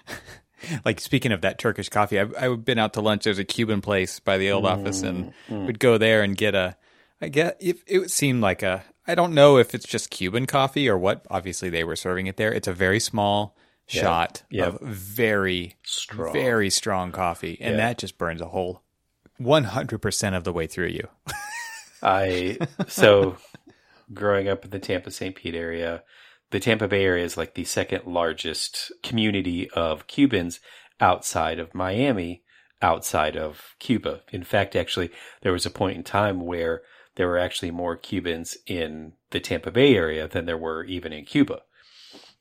like 0.84 1.00
speaking 1.00 1.32
of 1.32 1.40
that 1.42 1.58
Turkish 1.58 1.88
coffee, 1.88 2.18
I've 2.18 2.34
I've 2.36 2.64
been 2.64 2.78
out 2.78 2.94
to 2.94 3.00
lunch. 3.00 3.24
There's 3.24 3.38
a 3.38 3.44
Cuban 3.44 3.80
place 3.80 4.20
by 4.20 4.38
the 4.38 4.50
old 4.50 4.66
office, 4.66 5.02
and 5.02 5.26
mm, 5.26 5.32
mm. 5.50 5.66
would 5.66 5.78
go 5.78 5.98
there 5.98 6.22
and 6.22 6.36
get 6.36 6.54
a. 6.54 6.76
I 7.20 7.28
get 7.28 7.56
if 7.60 7.82
it 7.86 7.98
would 7.98 8.10
seem 8.10 8.40
like 8.40 8.62
a. 8.62 8.84
I 9.06 9.14
don't 9.14 9.34
know 9.34 9.56
if 9.56 9.74
it's 9.74 9.86
just 9.86 10.10
Cuban 10.10 10.46
coffee 10.46 10.88
or 10.88 10.98
what. 10.98 11.26
Obviously, 11.30 11.70
they 11.70 11.84
were 11.84 11.96
serving 11.96 12.26
it 12.26 12.36
there. 12.36 12.52
It's 12.52 12.68
a 12.68 12.72
very 12.72 13.00
small 13.00 13.56
shot 13.86 14.42
Yeah. 14.50 14.66
of 14.66 14.80
very 14.82 15.76
Strong. 15.82 16.32
very 16.32 16.70
strong 16.70 17.10
coffee, 17.10 17.56
and 17.60 17.72
Yeah. 17.72 17.86
that 17.88 17.98
just 17.98 18.18
burns 18.18 18.40
a 18.40 18.48
hole. 18.48 18.82
One 19.38 19.64
hundred 19.64 20.00
percent 20.02 20.36
of 20.36 20.44
the 20.44 20.52
way 20.52 20.66
through 20.66 20.88
you. 20.88 21.08
I 22.02 22.58
so 22.86 23.36
growing 24.12 24.48
up 24.48 24.64
in 24.64 24.70
the 24.70 24.78
Tampa 24.78 25.10
St. 25.10 25.34
Pete 25.34 25.54
area, 25.54 26.02
the 26.50 26.60
Tampa 26.60 26.88
Bay 26.88 27.04
area 27.04 27.24
is 27.24 27.36
like 27.36 27.54
the 27.54 27.64
second 27.64 28.06
largest 28.06 28.92
community 29.02 29.68
of 29.70 30.06
Cubans 30.06 30.60
outside 31.00 31.58
of 31.58 31.74
Miami, 31.74 32.42
outside 32.80 33.36
of 33.36 33.74
Cuba. 33.78 34.22
In 34.32 34.44
fact, 34.44 34.74
actually, 34.74 35.10
there 35.42 35.52
was 35.52 35.66
a 35.66 35.70
point 35.70 35.96
in 35.96 36.04
time 36.04 36.40
where 36.40 36.82
there 37.16 37.26
were 37.26 37.38
actually 37.38 37.70
more 37.70 37.96
Cubans 37.96 38.56
in 38.66 39.12
the 39.30 39.40
Tampa 39.40 39.70
Bay 39.70 39.94
area 39.94 40.28
than 40.28 40.46
there 40.46 40.56
were 40.56 40.84
even 40.84 41.12
in 41.12 41.24
Cuba. 41.24 41.62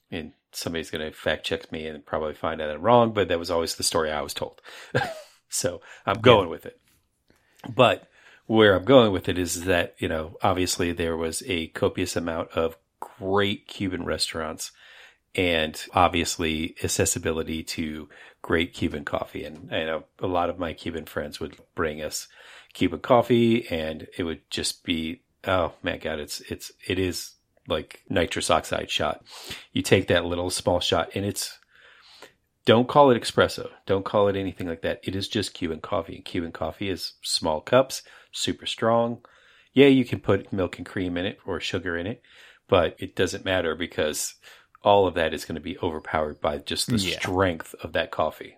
And 0.09 0.33
somebody's 0.51 0.91
going 0.91 1.05
to 1.05 1.15
fact 1.15 1.45
check 1.45 1.71
me 1.71 1.85
and 1.87 2.05
probably 2.05 2.33
find 2.33 2.61
out 2.61 2.69
I'm 2.69 2.81
wrong, 2.81 3.11
but 3.11 3.27
that 3.27 3.39
was 3.39 3.51
always 3.51 3.75
the 3.75 3.83
story 3.83 4.11
I 4.11 4.21
was 4.21 4.33
told. 4.33 4.61
so 5.49 5.81
I'm 6.05 6.21
going 6.21 6.49
with 6.49 6.65
it. 6.65 6.79
But 7.75 8.07
where 8.48 8.75
I'm 8.75 8.86
going 8.86 9.12
with 9.12 9.30
it 9.30 9.38
is 9.38 9.66
that, 9.66 9.96
you 10.00 10.08
know, 10.08 10.38
obviously 10.42 10.94
there 10.94 11.18
was 11.18 11.44
a 11.46 11.68
copious 11.68 12.16
amount 12.16 12.51
of 12.51 12.77
great 13.00 13.68
Cuban 13.68 14.06
restaurants 14.06 14.72
and 15.36 15.80
obviously 15.94 16.75
accessibility 16.84 17.62
to 17.62 18.10
great 18.42 18.74
Cuban 18.74 19.06
coffee. 19.06 19.44
And 19.44 19.72
I 19.72 19.84
know 19.84 20.06
a 20.20 20.27
lot 20.27 20.50
of 20.50 20.58
my 20.58 20.74
Cuban 20.74 21.06
friends 21.06 21.39
would 21.39 21.58
bring 21.75 22.01
us 22.01 22.27
Cuban 22.74 23.01
coffee 23.01 23.68
and 23.70 24.08
it 24.18 24.24
would 24.24 24.50
just 24.50 24.84
be, 24.84 25.22
oh 25.46 25.74
my 25.84 25.98
God, 25.98 26.20
it's, 26.20 26.39
it's, 26.42 26.72
it 26.88 26.98
is 26.98 27.34
like 27.68 28.01
nitrous 28.10 28.50
oxide 28.50 28.89
shot. 28.89 29.24
You 29.74 29.82
take 29.82 30.08
that 30.08 30.25
little 30.25 30.50
small 30.50 30.80
shot 30.80 31.10
and 31.16 31.25
it's, 31.25 31.58
don't 32.68 32.88
call 32.88 33.12
it 33.12 33.22
espresso. 33.22 33.70
Don't 33.86 34.04
call 34.04 34.27
it 34.27 34.36
anything 34.36 34.68
like 34.68 34.82
that. 34.82 35.00
It 35.04 35.16
is 35.16 35.30
just 35.30 35.54
Cuban 35.54 35.80
coffee. 35.80 36.16
And 36.18 36.25
Cuban 36.25 36.51
coffee 36.51 36.89
is 36.89 37.13
small 37.22 37.62
cups, 37.62 38.04
super 38.38 38.65
strong. 38.65 39.20
Yeah, 39.74 39.88
you 39.88 40.06
can 40.06 40.20
put 40.20 40.51
milk 40.53 40.77
and 40.77 40.86
cream 40.86 41.17
in 41.17 41.25
it 41.25 41.39
or 41.46 41.60
sugar 41.60 41.98
in 41.98 42.08
it, 42.08 42.22
but 42.67 42.96
it 43.00 43.15
doesn't 43.15 43.46
matter 43.46 43.75
because 43.75 44.36
all 44.84 45.08
of 45.08 45.15
that 45.15 45.34
is 45.34 45.46
going 45.46 45.56
to 45.56 45.62
be 45.62 45.77
overpowered 45.79 46.39
by 46.41 46.58
just 46.60 46.88
the 46.88 46.98
Yeah. 46.98 47.20
strength 47.20 47.75
of 47.82 47.94
that 47.94 48.12
coffee. 48.12 48.58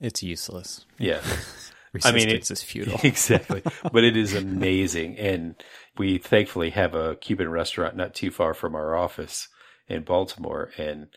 It's 0.00 0.22
useless. 0.22 0.84
Yeah. 0.98 1.20
I 2.04 2.12
mean, 2.12 2.28
it- 2.28 2.48
is 2.50 2.62
futile. 2.62 3.00
exactly. 3.04 3.62
But 3.92 4.04
it 4.04 4.16
is 4.16 4.34
amazing. 4.34 5.16
And 5.18 5.56
we 5.98 6.18
thankfully 6.18 6.70
have 6.70 6.94
a 6.94 7.16
Cuban 7.16 7.48
restaurant 7.48 7.96
not 7.96 8.14
too 8.14 8.30
far 8.30 8.54
from 8.54 8.74
our 8.74 8.94
office 8.94 9.48
in 9.88 10.02
Baltimore. 10.04 10.70
And 10.78 11.08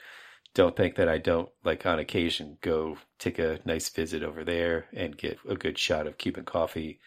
don't 0.56 0.76
think 0.76 0.96
that 0.96 1.08
I 1.10 1.20
don't, 1.20 1.50
like, 1.64 1.86
on 1.86 2.00
occasion, 2.00 2.58
go 2.62 2.98
take 3.20 3.38
a 3.40 3.60
nice 3.66 3.90
visit 3.90 4.24
over 4.24 4.44
there 4.44 4.86
and 4.94 5.16
get 5.18 5.38
a 5.48 5.56
good 5.56 5.78
shot 5.78 6.08
of 6.08 6.18
Cuban 6.18 6.46
coffee 6.46 7.00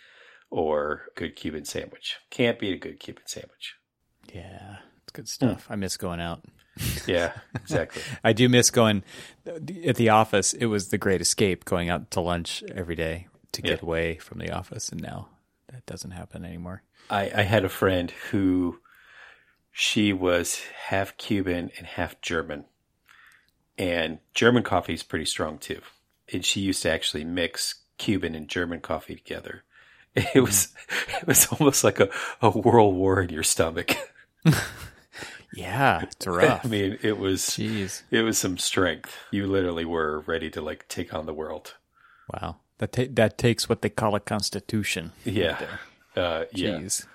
or 0.50 1.02
a 1.14 1.18
good 1.18 1.36
Cuban 1.36 1.64
sandwich. 1.64 2.16
Can't 2.30 2.58
beat 2.58 2.74
a 2.74 2.78
good 2.78 3.00
Cuban 3.00 3.24
sandwich. 3.26 3.74
Yeah, 4.32 4.76
it's 5.02 5.12
good 5.12 5.28
stuff. 5.28 5.66
Hmm. 5.66 5.72
I 5.72 5.76
miss 5.76 5.96
going 5.96 6.20
out. 6.20 6.44
Yeah, 7.06 7.32
exactly. 7.54 8.02
I 8.24 8.32
do 8.34 8.48
miss 8.50 8.70
going 8.70 9.02
at 9.46 9.96
the 9.96 10.08
office. 10.10 10.52
It 10.52 10.66
was 10.66 10.88
the 10.88 10.98
great 10.98 11.20
escape 11.22 11.64
going 11.64 11.88
out 11.88 12.10
to 12.10 12.20
lunch 12.20 12.62
every 12.74 12.96
day 12.96 13.28
to 13.52 13.62
get 13.62 13.78
Yeah. 13.78 13.86
away 13.86 14.16
from 14.16 14.40
the 14.40 14.50
office, 14.50 14.90
and 14.90 15.00
now 15.00 15.28
that 15.72 15.86
doesn't 15.86 16.10
happen 16.10 16.44
anymore. 16.44 16.82
I, 17.08 17.30
I 17.34 17.42
had 17.42 17.64
a 17.64 17.68
friend 17.70 18.10
who 18.30 18.80
she 19.72 20.12
was 20.12 20.60
half 20.88 21.16
Cuban 21.16 21.70
and 21.78 21.86
half 21.86 22.20
German. 22.20 22.64
And 23.78 24.18
German 24.34 24.62
coffee 24.62 24.94
is 24.94 25.02
pretty 25.02 25.26
strong 25.26 25.58
too. 25.58 25.80
And 26.32 26.44
she 26.44 26.60
used 26.60 26.82
to 26.82 26.90
actually 26.90 27.24
mix 27.24 27.84
Cuban 27.98 28.34
and 28.34 28.48
German 28.48 28.80
coffee 28.80 29.14
together. 29.14 29.64
It 30.34 30.40
was 30.40 30.72
it 31.20 31.26
was 31.26 31.46
almost 31.52 31.84
like 31.84 32.00
a, 32.00 32.08
a 32.40 32.48
world 32.50 32.94
war 32.94 33.20
in 33.20 33.28
your 33.30 33.42
stomach. 33.42 33.92
Yeah, 35.54 36.02
it's 36.02 36.26
rough. 36.26 36.64
I 36.64 36.68
mean, 36.68 36.98
it 37.02 37.18
was 37.18 37.40
Jeez, 37.42 38.02
it 38.10 38.22
was 38.22 38.36
some 38.38 38.58
strength. 38.58 39.16
You 39.30 39.46
literally 39.46 39.84
were 39.84 40.20
ready 40.26 40.50
to 40.50 40.60
like 40.60 40.86
take 40.88 41.14
on 41.14 41.26
the 41.26 41.34
world. 41.34 41.74
wow. 42.32 42.56
That 42.78 42.92
ta- 42.92 43.12
that 43.12 43.38
takes 43.38 43.68
what 43.68 43.80
they 43.80 43.88
call 43.88 44.14
a 44.14 44.20
constitution. 44.20 45.12
Yeah. 45.24 45.58
Uh, 46.14 46.44
yeah. 46.52 46.72
Jeez. 46.78 47.06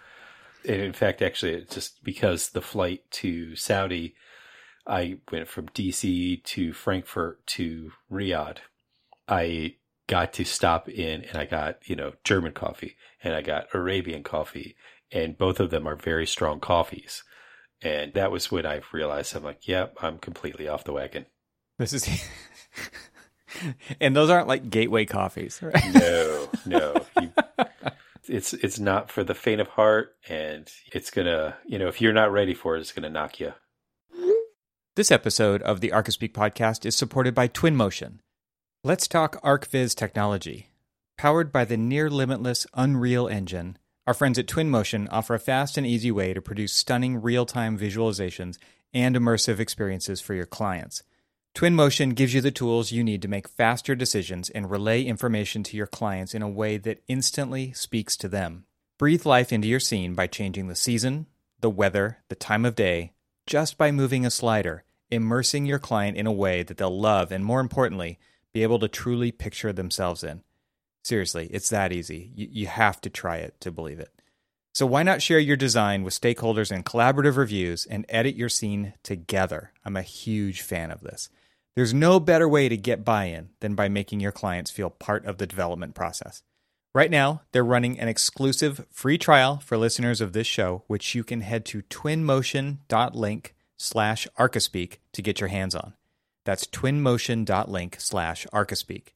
And 0.68 0.82
in 0.82 0.94
fact, 0.94 1.22
actually, 1.22 1.54
it's 1.54 1.76
just 1.76 2.04
because 2.04 2.50
the 2.50 2.62
flight 2.64 3.04
to 3.12 3.56
Saudi 3.56 4.16
I 4.88 5.20
went 5.32 5.48
from 5.48 5.68
DC 5.70 6.44
to 6.44 6.74
Frankfurt 6.74 7.46
to 7.48 7.92
Riyadh. 8.12 8.58
I 9.28 9.76
got 10.12 10.34
to 10.34 10.44
stop 10.44 10.90
in 10.90 11.24
and 11.24 11.38
I 11.38 11.46
got, 11.46 11.88
you 11.88 11.96
know, 11.96 12.12
German 12.26 12.52
coffee 12.52 12.98
and 13.24 13.34
I 13.34 13.42
got 13.42 13.74
Arabian 13.74 14.24
coffee 14.24 14.76
and 15.10 15.38
both 15.38 15.62
of 15.62 15.70
them 15.70 15.88
are 15.88 15.96
very 15.96 16.28
strong 16.28 16.60
coffees. 16.60 17.24
And 17.82 18.14
that 18.14 18.30
was 18.30 18.52
when 18.52 18.66
I 18.66 18.82
realized 18.92 19.34
I'm 19.34 19.44
like, 19.44 19.70
yep, 19.70 19.96
I'm 20.02 20.18
completely 20.18 20.68
off 20.68 20.84
the 20.84 20.92
wagon. 20.92 21.28
This 21.80 21.94
is, 21.94 22.10
and 24.02 24.14
those 24.14 24.30
aren't 24.30 24.50
like 24.50 24.70
gateway 24.70 25.06
coffees, 25.06 25.62
right? 25.62 25.94
No, 25.94 26.50
no. 26.66 27.06
You, 27.22 27.32
it's 28.28 28.54
it's 28.54 28.80
not 28.80 29.10
for 29.10 29.24
the 29.24 29.34
faint 29.34 29.62
of 29.62 29.68
heart, 29.70 30.16
and 30.30 30.70
it's 30.94 31.10
gonna, 31.10 31.58
you 31.66 31.80
know, 31.80 31.88
if 31.88 32.02
you're 32.02 32.14
not 32.14 32.32
ready 32.32 32.54
for 32.54 32.76
it, 32.76 32.82
it's 32.82 32.92
gonna 32.92 33.10
knock 33.10 33.40
you. 33.40 33.54
This 34.96 35.10
episode 35.10 35.62
of 35.64 35.82
the 35.82 35.90
Archispeak 35.90 36.34
podcast 36.34 36.86
is 36.86 36.96
supported 36.96 37.34
by 37.34 37.48
Twinmotion. 37.48 38.20
Let's 38.84 39.08
talk 39.08 39.40
ArchViz 39.44 39.94
technology. 39.94 40.72
Powered 41.16 41.52
by 41.52 41.66
the 41.66 41.78
near 41.78 42.10
limitless 42.10 42.66
Unreal 42.74 43.28
Engine, 43.28 43.78
our 44.08 44.14
friends 44.16 44.40
at 44.40 44.48
Twinmotion 44.48 45.08
offer 45.12 45.36
a 45.36 45.40
fast 45.40 45.78
and 45.78 45.86
easy 45.86 46.10
way 46.10 46.34
to 46.34 46.42
produce 46.42 46.74
stunning 46.74 47.22
real 47.22 47.46
time 47.46 47.78
visualizations 47.78 48.58
and 48.92 49.16
immersive 49.16 49.60
experiences 49.60 50.20
for 50.20 50.34
your 50.34 50.48
clients. 50.48 51.04
Twinmotion 51.54 52.16
gives 52.16 52.34
you 52.34 52.42
the 52.42 52.50
tools 52.50 52.92
you 52.92 53.04
need 53.04 53.22
to 53.22 53.28
make 53.28 53.48
faster 53.48 53.94
decisions 53.94 54.50
and 54.50 54.72
relay 54.72 55.04
information 55.04 55.62
to 55.62 55.78
your 55.78 55.86
clients 55.86 56.34
in 56.34 56.42
a 56.42 56.50
way 56.50 56.78
that 56.78 57.04
instantly 57.08 57.74
speaks 57.74 58.18
to 58.18 58.28
them. 58.28 58.66
Breathe 58.98 59.28
life 59.28 59.54
into 59.54 59.68
your 59.68 59.80
scene 59.80 60.16
by 60.16 60.26
changing 60.26 60.70
the 60.70 60.76
season, 60.76 61.28
the 61.60 61.70
weather, 61.70 62.18
the 62.30 62.36
time 62.36 62.66
of 62.66 62.74
day, 62.74 63.14
just 63.46 63.78
by 63.78 63.92
moving 63.92 64.26
a 64.26 64.32
slider, 64.32 64.86
immersing 65.12 65.68
your 65.68 65.78
client 65.78 66.18
in 66.18 66.26
a 66.26 66.32
way 66.32 66.64
that 66.64 66.78
they'll 66.78 67.00
love 67.00 67.32
and, 67.32 67.46
more 67.46 67.60
importantly, 67.60 68.18
be 68.54 68.64
able 68.64 68.80
to 68.80 68.88
truly 68.88 69.32
picture 69.32 69.74
themselves 69.74 70.24
in. 70.24 70.44
Seriously, 71.04 71.50
it's 71.52 71.70
that 71.70 71.92
easy. 71.92 72.32
You, 72.36 72.48
you 72.52 72.68
have 72.68 73.02
to 73.02 73.10
try 73.10 73.38
it 73.38 73.60
to 73.62 73.72
believe 73.72 74.00
it. 74.00 74.14
So 74.74 74.86
why 74.86 75.04
not 75.04 75.22
share 75.22 75.40
your 75.40 75.58
design 75.58 76.04
with 76.04 76.20
stakeholders 76.20 76.72
in 76.72 76.84
collaborative 76.84 77.36
reviews 77.36 77.86
and 77.86 78.06
edit 78.08 78.36
your 78.36 78.50
scene 78.50 78.94
together? 79.04 79.74
I'm 79.84 79.98
a 79.98 80.02
huge 80.02 80.62
fan 80.62 80.92
of 80.92 81.02
this. 81.02 81.30
There's 81.76 81.94
no 81.94 82.20
better 82.20 82.48
way 82.48 82.70
to 82.70 82.78
get 82.78 83.06
buy 83.06 83.26
in 83.26 83.50
than 83.60 83.76
by 83.76 83.90
making 83.90 84.20
your 84.20 84.32
clients 84.32 84.72
feel 84.72 84.90
part 84.90 85.26
of 85.26 85.38
the 85.38 85.48
development 85.48 85.96
process. 85.96 86.44
Right 86.94 87.12
now, 87.12 87.42
they're 87.52 87.64
running 87.64 88.00
an 88.00 88.10
exclusive 88.10 88.86
free 88.92 89.18
trial 89.18 89.62
for 89.66 89.78
listeners 89.78 90.20
of 90.20 90.34
this 90.34 90.48
show, 90.48 90.84
which 90.88 91.16
you 91.16 91.24
can 91.24 91.42
head 91.42 91.64
to 91.66 91.82
twinmotion.link 91.84 93.56
slash 93.78 94.28
archispeak 94.38 94.98
to 95.14 95.22
get 95.22 95.40
your 95.40 95.48
hands 95.48 95.74
on. 95.74 95.94
That's 96.44 96.66
twinmotion.link 96.66 97.98
slash 98.00 98.48
archispeak. 98.54 99.10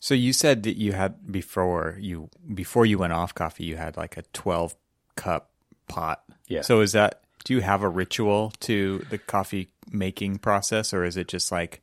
So 0.00 0.14
you 0.14 0.32
said 0.32 0.62
that 0.64 0.76
you 0.76 0.92
had 0.92 1.32
before 1.32 1.96
you 2.00 2.28
before 2.54 2.86
you 2.86 2.98
went 2.98 3.12
off 3.12 3.34
coffee, 3.34 3.64
you 3.64 3.76
had 3.76 3.96
like 3.96 4.16
a 4.16 4.22
twelve 4.32 4.76
cup 5.16 5.50
pot. 5.88 6.22
Yeah. 6.46 6.62
So 6.62 6.80
is 6.80 6.92
that 6.92 7.22
do 7.44 7.54
you 7.54 7.60
have 7.60 7.82
a 7.82 7.88
ritual 7.88 8.52
to 8.60 9.04
the 9.10 9.18
coffee 9.18 9.68
making 9.90 10.38
process, 10.38 10.92
or 10.92 11.04
is 11.04 11.16
it 11.16 11.28
just 11.28 11.50
like 11.50 11.82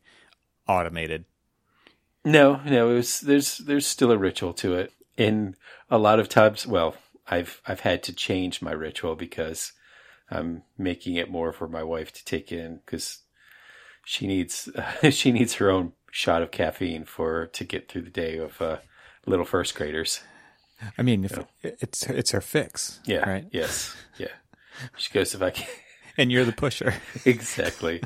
automated? 0.68 1.24
No, 2.24 2.60
no, 2.64 2.90
it 2.90 2.94
was 2.94 3.20
there's 3.20 3.58
there's 3.58 3.86
still 3.86 4.12
a 4.12 4.18
ritual 4.18 4.54
to 4.54 4.74
it. 4.74 4.92
And 5.18 5.56
a 5.90 5.98
lot 5.98 6.18
of 6.18 6.28
times, 6.28 6.66
well, 6.66 6.96
I've 7.26 7.60
I've 7.66 7.80
had 7.80 8.02
to 8.04 8.12
change 8.12 8.62
my 8.62 8.72
ritual 8.72 9.16
because 9.16 9.72
I'm 10.30 10.62
making 10.78 11.16
it 11.16 11.30
more 11.30 11.52
for 11.52 11.68
my 11.68 11.82
wife 11.82 12.12
to 12.12 12.24
take 12.24 12.50
in 12.50 12.80
because 12.84 13.18
she 14.04 14.26
needs 14.26 14.68
uh, 14.74 15.10
she 15.10 15.32
needs 15.32 15.54
her 15.54 15.70
own 15.70 15.92
shot 16.10 16.42
of 16.42 16.50
caffeine 16.50 17.04
for 17.04 17.46
to 17.46 17.64
get 17.64 17.88
through 17.88 18.02
the 18.02 18.10
day 18.10 18.38
of 18.38 18.60
uh, 18.62 18.78
little 19.26 19.44
first 19.44 19.74
graders. 19.74 20.20
I 20.98 21.02
mean, 21.02 21.24
if 21.24 21.38
it's 21.62 22.04
it's 22.06 22.30
her 22.32 22.40
fix, 22.40 23.00
Yeah. 23.06 23.28
right? 23.28 23.46
Yes. 23.50 23.94
Yeah. 24.18 24.28
She 24.96 25.12
goes 25.12 25.34
if 25.34 25.42
I 25.42 25.50
can. 25.50 25.66
And 26.16 26.30
you're 26.30 26.44
the 26.44 26.52
pusher. 26.52 26.94
exactly. 27.24 28.00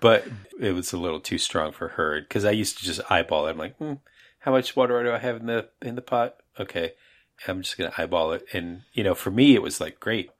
But 0.00 0.26
it 0.58 0.72
was 0.72 0.92
a 0.92 0.98
little 0.98 1.20
too 1.20 1.38
strong 1.38 1.70
for 1.70 1.86
her 1.90 2.20
because 2.20 2.44
I 2.44 2.50
used 2.50 2.78
to 2.78 2.84
just 2.84 3.00
eyeball 3.08 3.46
it. 3.46 3.50
I'm 3.50 3.58
like, 3.58 3.76
hmm, 3.76 3.92
how 4.40 4.50
much 4.50 4.74
water 4.74 5.00
do 5.04 5.12
I 5.12 5.18
have 5.18 5.36
in 5.36 5.46
the 5.46 5.68
in 5.80 5.94
the 5.94 6.02
pot? 6.02 6.34
Okay, 6.58 6.94
I'm 7.46 7.62
just 7.62 7.78
gonna 7.78 7.92
eyeball 7.96 8.32
it. 8.32 8.44
And 8.52 8.82
you 8.92 9.04
know, 9.04 9.14
for 9.14 9.30
me, 9.30 9.54
it 9.54 9.62
was 9.62 9.80
like 9.80 10.00
great. 10.00 10.30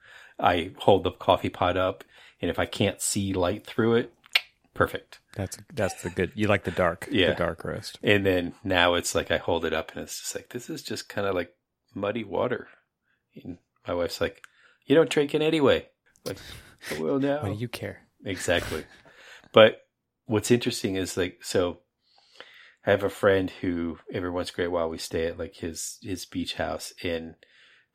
I 0.40 0.72
hold 0.78 1.04
the 1.04 1.12
coffee 1.12 1.50
pot 1.50 1.76
up, 1.76 2.02
and 2.40 2.50
if 2.50 2.58
I 2.58 2.66
can't 2.66 3.00
see 3.00 3.32
light 3.32 3.64
through 3.64 3.94
it, 3.94 4.12
perfect. 4.74 5.20
That's 5.34 5.58
that's 5.72 6.02
the 6.02 6.10
good. 6.10 6.32
You 6.34 6.48
like 6.48 6.64
the 6.64 6.70
dark, 6.70 7.08
Yeah. 7.10 7.30
the 7.30 7.36
dark 7.36 7.64
roast. 7.64 7.98
And 8.02 8.24
then 8.26 8.54
now 8.64 8.94
it's 8.94 9.14
like 9.14 9.30
I 9.30 9.38
hold 9.38 9.64
it 9.64 9.72
up, 9.72 9.92
and 9.92 10.02
it's 10.02 10.20
just 10.20 10.34
like 10.34 10.50
this 10.50 10.68
is 10.70 10.82
just 10.82 11.08
kind 11.08 11.26
of 11.26 11.34
like 11.34 11.54
muddy 11.94 12.24
water. 12.24 12.68
And 13.42 13.58
my 13.86 13.94
wife's 13.94 14.20
like, 14.20 14.42
"You 14.86 14.94
don't 14.94 15.10
drink 15.10 15.34
it 15.34 15.42
anyway." 15.42 15.88
Like, 16.24 16.38
oh, 16.92 17.02
well, 17.02 17.18
now. 17.18 17.42
What 17.42 17.54
do 17.54 17.58
you 17.58 17.68
care? 17.68 18.02
Exactly. 18.24 18.84
but 19.52 19.80
what's 20.26 20.50
interesting 20.52 20.94
is 20.96 21.16
like 21.16 21.40
so 21.42 21.78
I 22.86 22.90
have 22.92 23.02
a 23.02 23.10
friend 23.10 23.50
who 23.60 23.98
every 24.12 24.30
once 24.30 24.50
in 24.50 24.54
a 24.54 24.56
great 24.56 24.68
while 24.70 24.88
we 24.88 24.98
stay 24.98 25.26
at 25.26 25.38
like 25.38 25.56
his 25.56 25.98
his 26.02 26.24
beach 26.24 26.54
house 26.54 26.92
and 27.02 27.34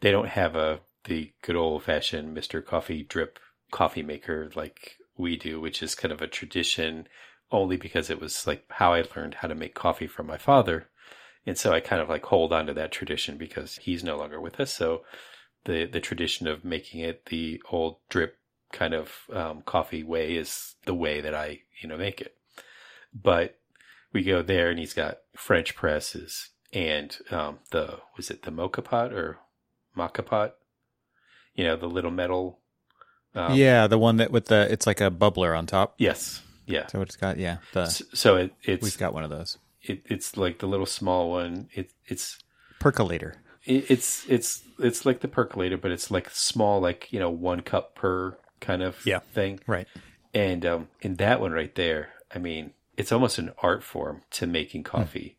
they 0.01 0.11
don't 0.11 0.27
have 0.29 0.55
a 0.55 0.81
the 1.05 1.31
good 1.41 1.55
old 1.55 1.83
fashioned 1.83 2.35
Mr. 2.35 2.63
Coffee 2.63 3.03
drip 3.03 3.39
coffee 3.71 4.03
maker 4.03 4.49
like 4.55 4.96
we 5.17 5.37
do, 5.37 5.59
which 5.59 5.81
is 5.81 5.95
kind 5.95 6.11
of 6.11 6.21
a 6.21 6.27
tradition 6.27 7.07
only 7.51 7.77
because 7.77 8.09
it 8.09 8.19
was 8.19 8.45
like 8.45 8.65
how 8.69 8.93
I 8.93 9.03
learned 9.15 9.35
how 9.35 9.47
to 9.47 9.55
make 9.55 9.73
coffee 9.73 10.07
from 10.07 10.27
my 10.27 10.37
father. 10.37 10.89
And 11.45 11.57
so 11.57 11.71
I 11.71 11.79
kind 11.79 12.01
of 12.01 12.09
like 12.09 12.25
hold 12.25 12.51
on 12.51 12.65
to 12.67 12.73
that 12.73 12.91
tradition 12.91 13.37
because 13.37 13.77
he's 13.77 14.03
no 14.03 14.17
longer 14.17 14.41
with 14.41 14.59
us. 14.59 14.73
So 14.73 15.03
the 15.65 15.85
the 15.85 16.01
tradition 16.01 16.47
of 16.47 16.65
making 16.65 17.01
it 17.01 17.25
the 17.27 17.61
old 17.71 17.97
drip 18.09 18.37
kind 18.71 18.93
of 18.93 19.11
um, 19.31 19.61
coffee 19.61 20.03
way 20.03 20.35
is 20.35 20.75
the 20.85 20.93
way 20.93 21.21
that 21.21 21.33
I 21.33 21.61
you 21.81 21.87
know 21.87 21.97
make 21.97 22.19
it. 22.19 22.35
But 23.13 23.57
we 24.13 24.23
go 24.23 24.41
there 24.41 24.69
and 24.69 24.79
he's 24.79 24.93
got 24.93 25.19
French 25.35 25.75
presses 25.75 26.49
and 26.73 27.17
um, 27.31 27.59
the 27.71 27.99
was 28.15 28.29
it 28.29 28.43
the 28.43 28.51
mocha 28.51 28.81
pot 28.81 29.13
or 29.13 29.37
maca 29.97 30.25
pot? 30.25 30.55
You 31.55 31.63
know 31.63 31.75
the 31.75 31.87
little 31.87 32.11
metal. 32.11 32.59
Um, 33.35 33.53
yeah, 33.55 33.87
the 33.87 33.97
one 33.97 34.17
that 34.17 34.31
with 34.31 34.45
the 34.45 34.71
it's 34.71 34.87
like 34.87 35.01
a 35.01 35.11
bubbler 35.11 35.57
on 35.57 35.65
top. 35.65 35.95
Yes. 35.97 36.41
Yeah. 36.65 36.87
So 36.87 37.01
it's 37.01 37.15
got 37.15 37.37
yeah. 37.37 37.57
The 37.73 37.87
So 37.87 38.35
it, 38.37 38.53
it's 38.63 38.83
we've 38.83 38.97
got 38.97 39.13
one 39.13 39.23
of 39.23 39.29
those 39.29 39.57
it, 39.83 40.01
it's 40.05 40.35
like 40.37 40.59
the 40.59 40.67
little 40.67 40.85
small 40.85 41.29
one. 41.29 41.69
It, 41.73 41.91
it's 42.05 42.39
percolator. 42.79 43.35
it, 43.65 43.89
it's 43.89 44.25
it's 44.27 44.63
it's 44.79 45.05
like 45.05 45.21
the 45.21 45.27
percolator, 45.27 45.77
but 45.77 45.91
it's 45.91 46.11
like 46.11 46.29
small, 46.29 46.79
like 46.81 47.11
you 47.13 47.19
know, 47.19 47.29
one 47.29 47.61
cup 47.61 47.95
per 47.95 48.37
kind 48.59 48.81
of 48.81 49.05
Yeah. 49.05 49.19
thing. 49.19 49.59
Right. 49.67 49.87
And 50.33 50.65
um, 50.65 50.87
in 51.01 51.15
that 51.15 51.39
one 51.39 51.51
right 51.51 51.73
there, 51.75 52.09
I 52.35 52.39
mean, 52.39 52.71
it's 52.97 53.11
almost 53.11 53.37
an 53.37 53.51
art 53.61 53.83
form 53.83 54.23
to 54.31 54.45
making 54.47 54.81
Hmm. 54.83 54.87
coffee. 54.97 55.37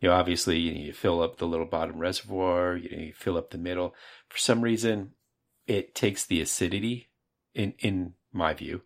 You 0.00 0.08
know, 0.08 0.16
obviously, 0.16 0.58
you, 0.58 0.72
you 0.72 0.92
fill 0.92 1.22
up 1.22 1.38
the 1.38 1.46
little 1.46 1.66
bottom 1.66 1.98
reservoir, 1.98 2.76
you, 2.76 2.90
you 3.06 3.12
fill 3.14 3.36
up 3.38 3.50
the 3.50 3.58
middle. 3.58 3.94
For 4.28 4.38
some 4.38 4.60
reason, 4.62 5.12
it 5.66 5.94
takes 5.94 6.26
the 6.26 6.40
acidity, 6.42 7.08
in 7.54 7.74
in 7.78 8.14
my 8.32 8.54
view, 8.54 8.82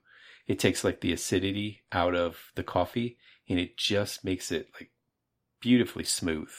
it 0.46 0.58
takes 0.58 0.84
like 0.84 1.00
the 1.00 1.12
acidity 1.12 1.82
out 1.92 2.14
of 2.14 2.52
the 2.54 2.62
coffee, 2.62 3.18
and 3.48 3.58
it 3.58 3.76
just 3.76 4.24
makes 4.24 4.50
it 4.50 4.68
like 4.74 4.90
beautifully 5.60 6.04
smooth. 6.04 6.50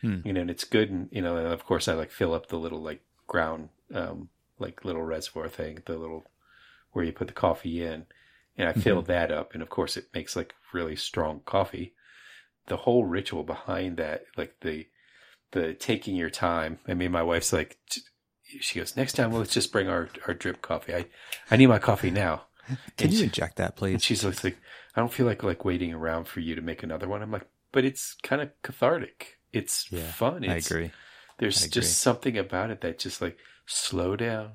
Hmm. 0.00 0.20
You 0.24 0.32
know, 0.32 0.40
and 0.42 0.50
it's 0.50 0.64
good. 0.64 0.90
And 0.90 1.08
you 1.12 1.22
know, 1.22 1.36
and 1.36 1.46
of 1.46 1.64
course, 1.64 1.88
I 1.88 1.94
like 1.94 2.10
fill 2.10 2.34
up 2.34 2.48
the 2.48 2.58
little 2.58 2.82
like 2.82 3.02
ground, 3.26 3.68
um, 3.94 4.28
like 4.58 4.84
little 4.84 5.02
reservoir 5.02 5.48
thing, 5.48 5.82
the 5.86 5.96
little 5.96 6.24
where 6.92 7.04
you 7.04 7.12
put 7.12 7.28
the 7.28 7.34
coffee 7.34 7.82
in, 7.82 8.06
and 8.56 8.68
I 8.68 8.72
fill 8.72 9.02
that 9.02 9.30
up, 9.30 9.54
and 9.54 9.62
of 9.62 9.70
course, 9.70 9.96
it 9.96 10.08
makes 10.14 10.34
like 10.34 10.54
really 10.72 10.96
strong 10.96 11.40
coffee. 11.44 11.94
The 12.66 12.78
whole 12.78 13.04
ritual 13.04 13.42
behind 13.42 13.96
that, 13.96 14.24
like 14.36 14.54
the 14.60 14.86
the 15.52 15.74
taking 15.74 16.16
your 16.16 16.30
time. 16.30 16.78
I 16.86 16.94
mean, 16.94 17.10
my 17.10 17.22
wife's 17.22 17.52
like, 17.52 17.78
she 18.60 18.78
goes, 18.78 18.96
next 18.96 19.12
time, 19.14 19.30
well, 19.30 19.40
let's 19.40 19.52
just 19.54 19.72
bring 19.72 19.88
our 19.88 20.08
our 20.26 20.34
drip 20.34 20.62
coffee. 20.62 20.94
I 20.94 21.06
I 21.50 21.56
need 21.56 21.66
my 21.68 21.78
coffee 21.78 22.10
now. 22.10 22.42
Can 22.66 22.76
And 23.06 23.12
you 23.12 23.18
she- 23.18 23.24
inject 23.24 23.56
that, 23.56 23.70
and 23.70 23.76
please? 23.76 24.02
she's 24.04 24.24
like, 24.24 24.56
I 24.96 25.00
don't 25.00 25.12
feel 25.12 25.26
like 25.26 25.42
like 25.42 25.64
waiting 25.64 25.92
around 25.94 26.26
for 26.28 26.40
you 26.40 26.54
to 26.54 26.62
make 26.62 26.82
another 26.82 27.08
one. 27.08 27.22
I'm 27.22 27.30
like, 27.30 27.46
but 27.72 27.84
it's 27.84 28.16
kind 28.22 28.42
of 28.42 28.50
cathartic. 28.62 29.38
It's 29.52 29.86
Yeah, 29.90 30.10
fun. 30.12 30.48
I 30.48 30.56
agree. 30.56 30.90
There's 31.38 31.62
I 31.62 31.66
agree. 31.66 31.70
just 31.70 32.00
something 32.00 32.36
about 32.38 32.70
it 32.70 32.80
that 32.82 32.98
just 32.98 33.20
like 33.22 33.36
slow 33.66 34.14
down, 34.16 34.52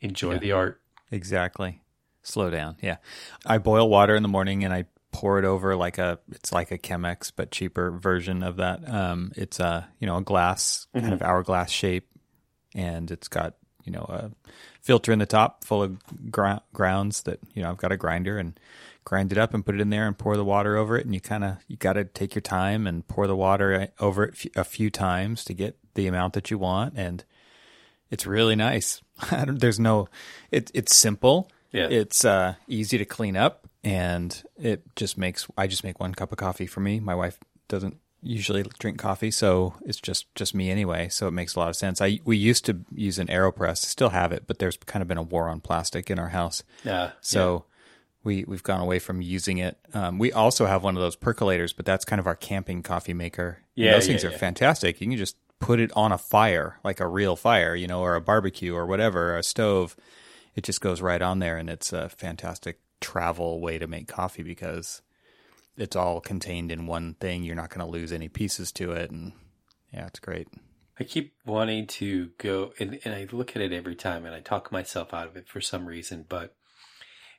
enjoy 0.00 0.34
Yeah. 0.34 0.38
the 0.38 0.52
art. 0.52 0.80
Exactly. 1.10 1.82
Slow 2.22 2.48
down. 2.50 2.76
Yeah. 2.80 2.96
I 3.44 3.58
boil 3.58 3.88
water 3.88 4.14
in 4.14 4.22
the 4.22 4.28
morning 4.28 4.64
and 4.64 4.72
I 4.72 4.86
pour 5.10 5.38
it 5.38 5.44
over 5.44 5.76
like 5.76 5.98
a 5.98 6.18
it's 6.30 6.52
like 6.52 6.70
a 6.70 6.78
Chemex 6.78 7.30
but 7.34 7.50
cheaper 7.50 7.90
version 7.90 8.42
of 8.42 8.56
that. 8.56 8.88
Um 8.88 9.32
it's 9.36 9.60
a, 9.60 9.88
you 9.98 10.06
know, 10.06 10.16
a 10.16 10.22
glass 10.22 10.86
kind 10.94 11.12
of 11.12 11.20
hourglass 11.20 11.70
shape 11.70 12.08
and 12.74 13.10
it's 13.10 13.28
got 13.28 13.54
you 13.84 13.92
know 13.92 14.06
a 14.08 14.30
filter 14.80 15.12
in 15.12 15.18
the 15.18 15.26
top 15.26 15.64
full 15.64 15.82
of 15.82 15.98
gr- 16.30 16.62
grounds 16.72 17.22
that 17.22 17.40
you 17.54 17.62
know 17.62 17.70
I've 17.70 17.78
got 17.78 17.92
a 17.92 17.96
grinder 17.96 18.38
and 18.38 18.58
grind 19.04 19.32
it 19.32 19.38
up 19.38 19.52
and 19.52 19.64
put 19.64 19.74
it 19.74 19.80
in 19.80 19.90
there 19.90 20.06
and 20.06 20.16
pour 20.16 20.36
the 20.36 20.44
water 20.44 20.76
over 20.76 20.96
it 20.96 21.04
and 21.04 21.14
you 21.14 21.20
kind 21.20 21.44
of 21.44 21.56
you 21.66 21.76
got 21.76 21.94
to 21.94 22.04
take 22.04 22.34
your 22.34 22.42
time 22.42 22.86
and 22.86 23.06
pour 23.08 23.26
the 23.26 23.36
water 23.36 23.88
over 23.98 24.24
it 24.24 24.46
a 24.56 24.64
few 24.64 24.90
times 24.90 25.44
to 25.44 25.54
get 25.54 25.76
the 25.94 26.06
amount 26.06 26.34
that 26.34 26.50
you 26.50 26.58
want 26.58 26.94
and 26.96 27.24
it's 28.10 28.26
really 28.26 28.54
nice. 28.54 29.00
There's 29.46 29.80
no 29.80 30.08
it, 30.50 30.70
it's 30.74 30.94
simple. 30.94 31.50
Yeah. 31.72 31.88
It's 31.88 32.24
uh, 32.24 32.54
easy 32.68 32.98
to 32.98 33.04
clean 33.04 33.36
up 33.36 33.66
and 33.82 34.42
it 34.56 34.84
just 34.94 35.18
makes 35.18 35.48
I 35.56 35.66
just 35.66 35.82
make 35.82 35.98
one 35.98 36.14
cup 36.14 36.30
of 36.30 36.38
coffee 36.38 36.66
for 36.66 36.80
me. 36.80 37.00
My 37.00 37.14
wife 37.14 37.38
doesn't 37.68 37.96
usually 38.22 38.62
drink 38.78 38.98
coffee, 38.98 39.30
so 39.30 39.74
it's 39.84 40.00
just 40.00 40.32
just 40.34 40.54
me 40.54 40.70
anyway. 40.70 41.08
So 41.08 41.28
it 41.28 41.32
makes 41.32 41.54
a 41.54 41.58
lot 41.58 41.68
of 41.68 41.76
sense. 41.76 42.00
I 42.00 42.20
we 42.24 42.36
used 42.36 42.64
to 42.66 42.80
use 42.94 43.18
an 43.18 43.26
Aeropress, 43.28 43.78
still 43.78 44.10
have 44.10 44.32
it, 44.32 44.44
but 44.46 44.58
there's 44.58 44.76
kind 44.76 45.02
of 45.02 45.08
been 45.08 45.18
a 45.18 45.22
war 45.22 45.48
on 45.48 45.60
plastic 45.60 46.10
in 46.10 46.18
our 46.18 46.28
house. 46.28 46.62
Yeah. 46.84 47.12
So 47.20 47.64
we 48.24 48.44
we've 48.44 48.62
gone 48.62 48.80
away 48.80 48.98
from 48.98 49.20
using 49.20 49.58
it. 49.58 49.76
Um, 49.94 50.18
we 50.18 50.32
also 50.32 50.66
have 50.66 50.82
one 50.84 50.96
of 50.96 51.02
those 51.02 51.16
percolators, 51.16 51.74
but 51.76 51.84
that's 51.84 52.04
kind 52.04 52.20
of 52.20 52.26
our 52.26 52.36
camping 52.36 52.82
coffee 52.82 53.14
maker. 53.14 53.58
And 53.76 53.86
Yeah, 53.86 53.92
those 53.92 54.04
yeah, 54.06 54.12
things 54.12 54.24
are 54.24 54.30
yeah. 54.30 54.38
fantastic. 54.38 55.00
You 55.00 55.08
can 55.08 55.16
just 55.16 55.36
put 55.58 55.80
it 55.80 55.90
on 55.94 56.12
a 56.12 56.18
fire, 56.18 56.78
like 56.84 57.00
a 57.00 57.06
real 57.06 57.36
fire, 57.36 57.74
you 57.74 57.86
know, 57.86 58.00
or 58.00 58.14
a 58.14 58.20
barbecue 58.20 58.74
or 58.74 58.86
whatever, 58.86 59.36
a 59.36 59.42
stove. 59.42 59.96
It 60.54 60.64
just 60.64 60.80
goes 60.80 61.00
right 61.00 61.22
on 61.22 61.38
there, 61.38 61.56
and 61.56 61.70
it's 61.70 61.92
a 61.92 62.08
fantastic 62.08 62.78
travel 63.00 63.60
way 63.60 63.78
to 63.78 63.86
make 63.86 64.06
coffee 64.06 64.42
because 64.42 65.02
it's 65.76 65.96
all 65.96 66.20
contained 66.20 66.70
in 66.70 66.86
one 66.86 67.14
thing. 67.14 67.42
You're 67.42 67.56
not 67.56 67.70
going 67.70 67.84
to 67.84 67.90
lose 67.90 68.12
any 68.12 68.28
pieces 68.28 68.72
to 68.72 68.92
it, 68.92 69.10
and 69.10 69.32
yeah, 69.92 70.06
it's 70.06 70.20
great. 70.20 70.48
I 71.00 71.04
keep 71.04 71.34
wanting 71.46 71.86
to 71.88 72.30
go, 72.38 72.72
and, 72.78 72.98
and 73.04 73.14
I 73.14 73.26
look 73.32 73.56
at 73.56 73.62
it 73.62 73.72
every 73.72 73.94
time, 73.96 74.26
and 74.26 74.34
I 74.34 74.40
talk 74.40 74.70
myself 74.70 75.12
out 75.14 75.26
of 75.26 75.36
it 75.36 75.48
for 75.48 75.60
some 75.60 75.86
reason. 75.86 76.24
But 76.28 76.54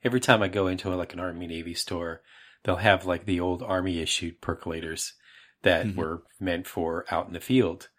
every 0.03 0.19
time 0.19 0.41
I 0.41 0.47
go 0.47 0.67
into 0.67 0.89
like 0.95 1.13
an 1.13 1.19
Army 1.19 1.47
Navy 1.47 1.73
store, 1.75 2.21
they'll 2.63 2.77
have 2.77 3.05
like 3.05 3.25
the 3.25 3.39
old 3.39 3.61
Army 3.61 3.99
issued 3.99 4.41
percolators 4.41 5.11
that 5.61 5.85
Mhm. 5.85 5.95
were 5.95 6.23
meant 6.39 6.67
for 6.67 7.05
out 7.11 7.27
in 7.27 7.33
the 7.33 7.39
field, 7.39 7.89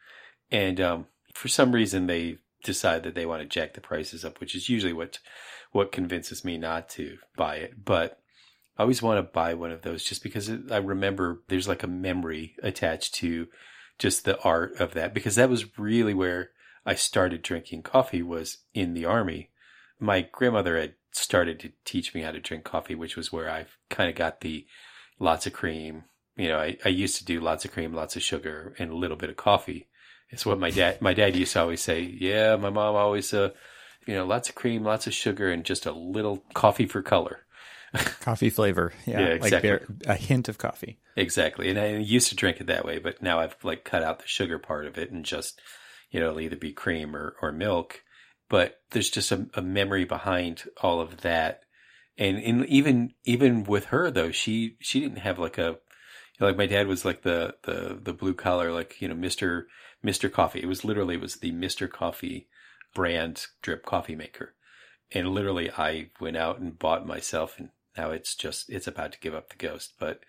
and 0.50 0.80
um, 0.80 1.06
for 1.34 1.48
some 1.48 1.72
reason 1.72 2.06
they 2.06 2.38
decide 2.62 3.02
that 3.04 3.14
they 3.14 3.26
want 3.26 3.42
to 3.42 3.48
jack 3.48 3.74
the 3.74 3.80
prices 3.80 4.24
up, 4.24 4.40
which 4.40 4.54
is 4.54 4.68
usually 4.68 4.92
what 4.92 5.18
what 5.70 5.92
convinces 5.92 6.44
me 6.44 6.56
not 6.58 6.88
to 6.88 7.18
buy 7.36 7.56
it. 7.56 7.84
But 7.84 8.20
I 8.76 8.82
always 8.82 9.02
want 9.02 9.18
to 9.18 9.32
buy 9.32 9.54
one 9.54 9.70
of 9.70 9.82
those 9.82 10.04
just 10.04 10.22
because 10.22 10.50
I 10.70 10.78
remember 10.78 11.42
there's 11.48 11.68
like 11.68 11.82
a 11.82 11.88
memory 11.88 12.56
attached 12.62 13.14
to 13.16 13.48
just 13.98 14.24
the 14.24 14.40
art 14.42 14.80
of 14.80 14.94
that 14.94 15.14
because 15.14 15.36
that 15.36 15.50
was 15.50 15.78
really 15.78 16.14
where 16.14 16.50
I 16.84 16.94
started 16.94 17.42
drinking 17.42 17.82
coffee 17.82 18.22
was 18.22 18.58
in 18.74 18.94
the 18.94 19.04
army. 19.04 19.50
My 20.00 20.22
grandmother 20.22 20.78
had 20.78 20.94
started 21.12 21.60
to 21.60 21.72
teach 21.84 22.14
me 22.14 22.22
how 22.22 22.32
to 22.32 22.40
drink 22.40 22.64
coffee, 22.64 22.94
which 22.94 23.16
was 23.16 23.32
where 23.32 23.48
I 23.48 23.66
kind 23.90 24.10
of 24.10 24.16
got 24.16 24.40
the 24.40 24.66
lots 25.18 25.46
of 25.46 25.52
cream. 25.52 26.04
You 26.36 26.48
know, 26.48 26.58
I, 26.58 26.76
I 26.84 26.88
used 26.88 27.16
to 27.18 27.24
do 27.24 27.40
lots 27.40 27.64
of 27.64 27.72
cream, 27.72 27.94
lots 27.94 28.16
of 28.16 28.22
sugar, 28.22 28.74
and 28.78 28.90
a 28.90 28.96
little 28.96 29.16
bit 29.16 29.30
of 29.30 29.36
coffee. 29.36 29.88
It's 30.30 30.44
what 30.44 30.58
my 30.58 30.70
dad 30.70 31.00
my 31.00 31.14
dad 31.14 31.36
used 31.36 31.52
to 31.52 31.60
always 31.60 31.80
say. 31.80 32.00
Yeah, 32.00 32.56
my 32.56 32.70
mom 32.70 32.96
always 32.96 33.32
uh, 33.32 33.50
you 34.06 34.14
know, 34.14 34.26
lots 34.26 34.48
of 34.48 34.54
cream, 34.54 34.84
lots 34.84 35.06
of 35.06 35.14
sugar, 35.14 35.50
and 35.50 35.64
just 35.64 35.86
a 35.86 35.92
little 35.92 36.44
coffee 36.54 36.86
for 36.86 37.02
color. 37.02 37.43
Coffee 38.20 38.50
flavor, 38.50 38.92
yeah, 39.06 39.20
Yeah, 39.20 39.28
like 39.34 39.52
exactly. 39.52 39.68
bare- 39.70 39.86
a 40.06 40.14
hint 40.16 40.48
of 40.48 40.58
coffee. 40.58 40.98
Exactly. 41.16 41.70
And 41.70 41.78
I 41.78 41.96
used 41.96 42.28
to 42.28 42.36
drink 42.36 42.60
it 42.60 42.66
that 42.66 42.84
way, 42.84 42.98
but 42.98 43.22
now 43.22 43.40
I've 43.40 43.56
like 43.62 43.84
cut 43.84 44.02
out 44.02 44.18
the 44.18 44.26
sugar 44.26 44.58
part 44.58 44.86
of 44.86 44.98
it 44.98 45.10
and 45.10 45.24
just, 45.24 45.60
you 46.10 46.20
know, 46.20 46.26
it'll 46.28 46.40
either 46.40 46.56
be 46.56 46.72
cream 46.72 47.14
or, 47.14 47.36
or 47.40 47.52
milk. 47.52 48.02
But 48.48 48.80
there's 48.90 49.10
just 49.10 49.32
a, 49.32 49.46
a 49.54 49.62
memory 49.62 50.04
behind 50.04 50.64
all 50.82 51.00
of 51.00 51.22
that. 51.22 51.60
And 52.18 52.38
in, 52.38 52.64
even, 52.66 53.12
even 53.24 53.64
with 53.64 53.86
her 53.86 54.10
though, 54.10 54.30
she, 54.30 54.76
she 54.80 55.00
didn't 55.00 55.18
have 55.18 55.38
like 55.38 55.58
a, 55.58 55.62
you 55.70 56.40
know, 56.40 56.46
like 56.48 56.56
my 56.56 56.66
dad 56.66 56.86
was 56.86 57.04
like 57.04 57.22
the, 57.22 57.54
the, 57.62 57.98
the 58.02 58.12
blue 58.12 58.34
collar, 58.34 58.72
like, 58.72 59.00
you 59.00 59.08
know, 59.08 59.14
Mr. 59.14 59.64
Mr. 60.04 60.30
Coffee. 60.30 60.60
It 60.62 60.66
was 60.68 60.84
literally, 60.84 61.14
it 61.14 61.20
was 61.20 61.36
the 61.36 61.52
Mr. 61.52 61.88
Coffee 61.90 62.48
brand 62.94 63.46
drip 63.62 63.84
coffee 63.84 64.16
maker. 64.16 64.54
And 65.12 65.28
literally 65.28 65.70
I 65.70 66.10
went 66.20 66.36
out 66.36 66.58
and 66.58 66.78
bought 66.78 67.06
myself 67.06 67.54
and 67.58 67.70
now 67.96 68.10
it's 68.10 68.34
just, 68.34 68.68
it's 68.70 68.86
about 68.86 69.12
to 69.12 69.20
give 69.20 69.34
up 69.34 69.50
the 69.50 69.56
ghost, 69.56 69.94
but 69.98 70.20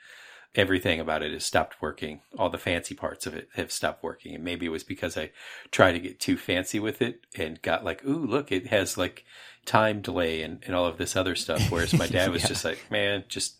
everything 0.53 0.99
about 0.99 1.21
it 1.21 1.33
has 1.33 1.45
stopped 1.45 1.81
working. 1.81 2.21
All 2.37 2.49
the 2.49 2.57
fancy 2.57 2.95
parts 2.95 3.25
of 3.27 3.33
it 3.35 3.49
have 3.55 3.71
stopped 3.71 4.03
working. 4.03 4.35
And 4.35 4.43
maybe 4.43 4.65
it 4.65 4.69
was 4.69 4.83
because 4.85 5.17
I 5.17 5.31
tried 5.71 5.93
to 5.93 5.99
get 5.99 6.19
too 6.19 6.37
fancy 6.37 6.79
with 6.79 7.01
it 7.01 7.21
and 7.37 7.61
got 7.61 7.83
like, 7.83 8.05
ooh, 8.05 8.25
look, 8.25 8.51
it 8.51 8.67
has 8.67 8.97
like 8.97 9.25
time 9.65 10.01
delay 10.01 10.41
and, 10.43 10.63
and 10.65 10.73
all 10.75 10.85
of 10.85 10.97
this 10.97 11.15
other 11.15 11.35
stuff. 11.35 11.71
Whereas 11.71 11.93
my 11.93 12.07
dad 12.11 12.31
was 12.31 12.43
Yeah. 12.43 12.47
just 12.49 12.63
like, 12.65 12.79
man, 12.89 13.25
just 13.27 13.57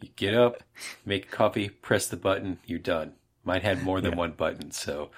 you 0.00 0.10
get 0.16 0.34
up, 0.34 0.62
make 1.06 1.30
coffee, 1.30 1.68
press 1.68 2.06
the 2.08 2.16
button, 2.16 2.58
you're 2.66 2.78
done. 2.78 3.12
Mine 3.44 3.62
had 3.62 3.82
more 3.82 4.00
than 4.00 4.12
Yeah. 4.12 4.18
one 4.18 4.32
button. 4.32 4.70
So 4.72 5.10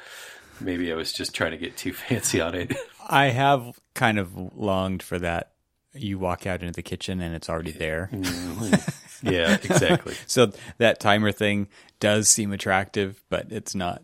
maybe 0.60 0.92
I 0.92 0.94
was 0.94 1.12
just 1.12 1.34
trying 1.34 1.50
to 1.52 1.58
get 1.58 1.76
too 1.76 1.92
fancy 2.08 2.40
on 2.40 2.54
it. 2.54 2.72
I 3.08 3.26
have 3.26 3.80
kind 3.94 4.18
of 4.18 4.36
longed 4.56 5.02
for 5.02 5.18
that. 5.18 5.51
You 5.94 6.18
walk 6.18 6.46
out 6.46 6.62
into 6.62 6.72
the 6.72 6.82
kitchen 6.82 7.20
and 7.20 7.34
it's 7.34 7.50
already 7.50 7.70
there. 7.70 8.08
yeah, 9.22 9.54
exactly. 9.62 10.14
So 10.26 10.52
that 10.78 11.00
timer 11.00 11.32
thing 11.32 11.68
does 12.00 12.28
seem 12.28 12.52
attractive, 12.52 13.22
but 13.28 13.46
it's 13.50 13.74
not. 13.74 14.02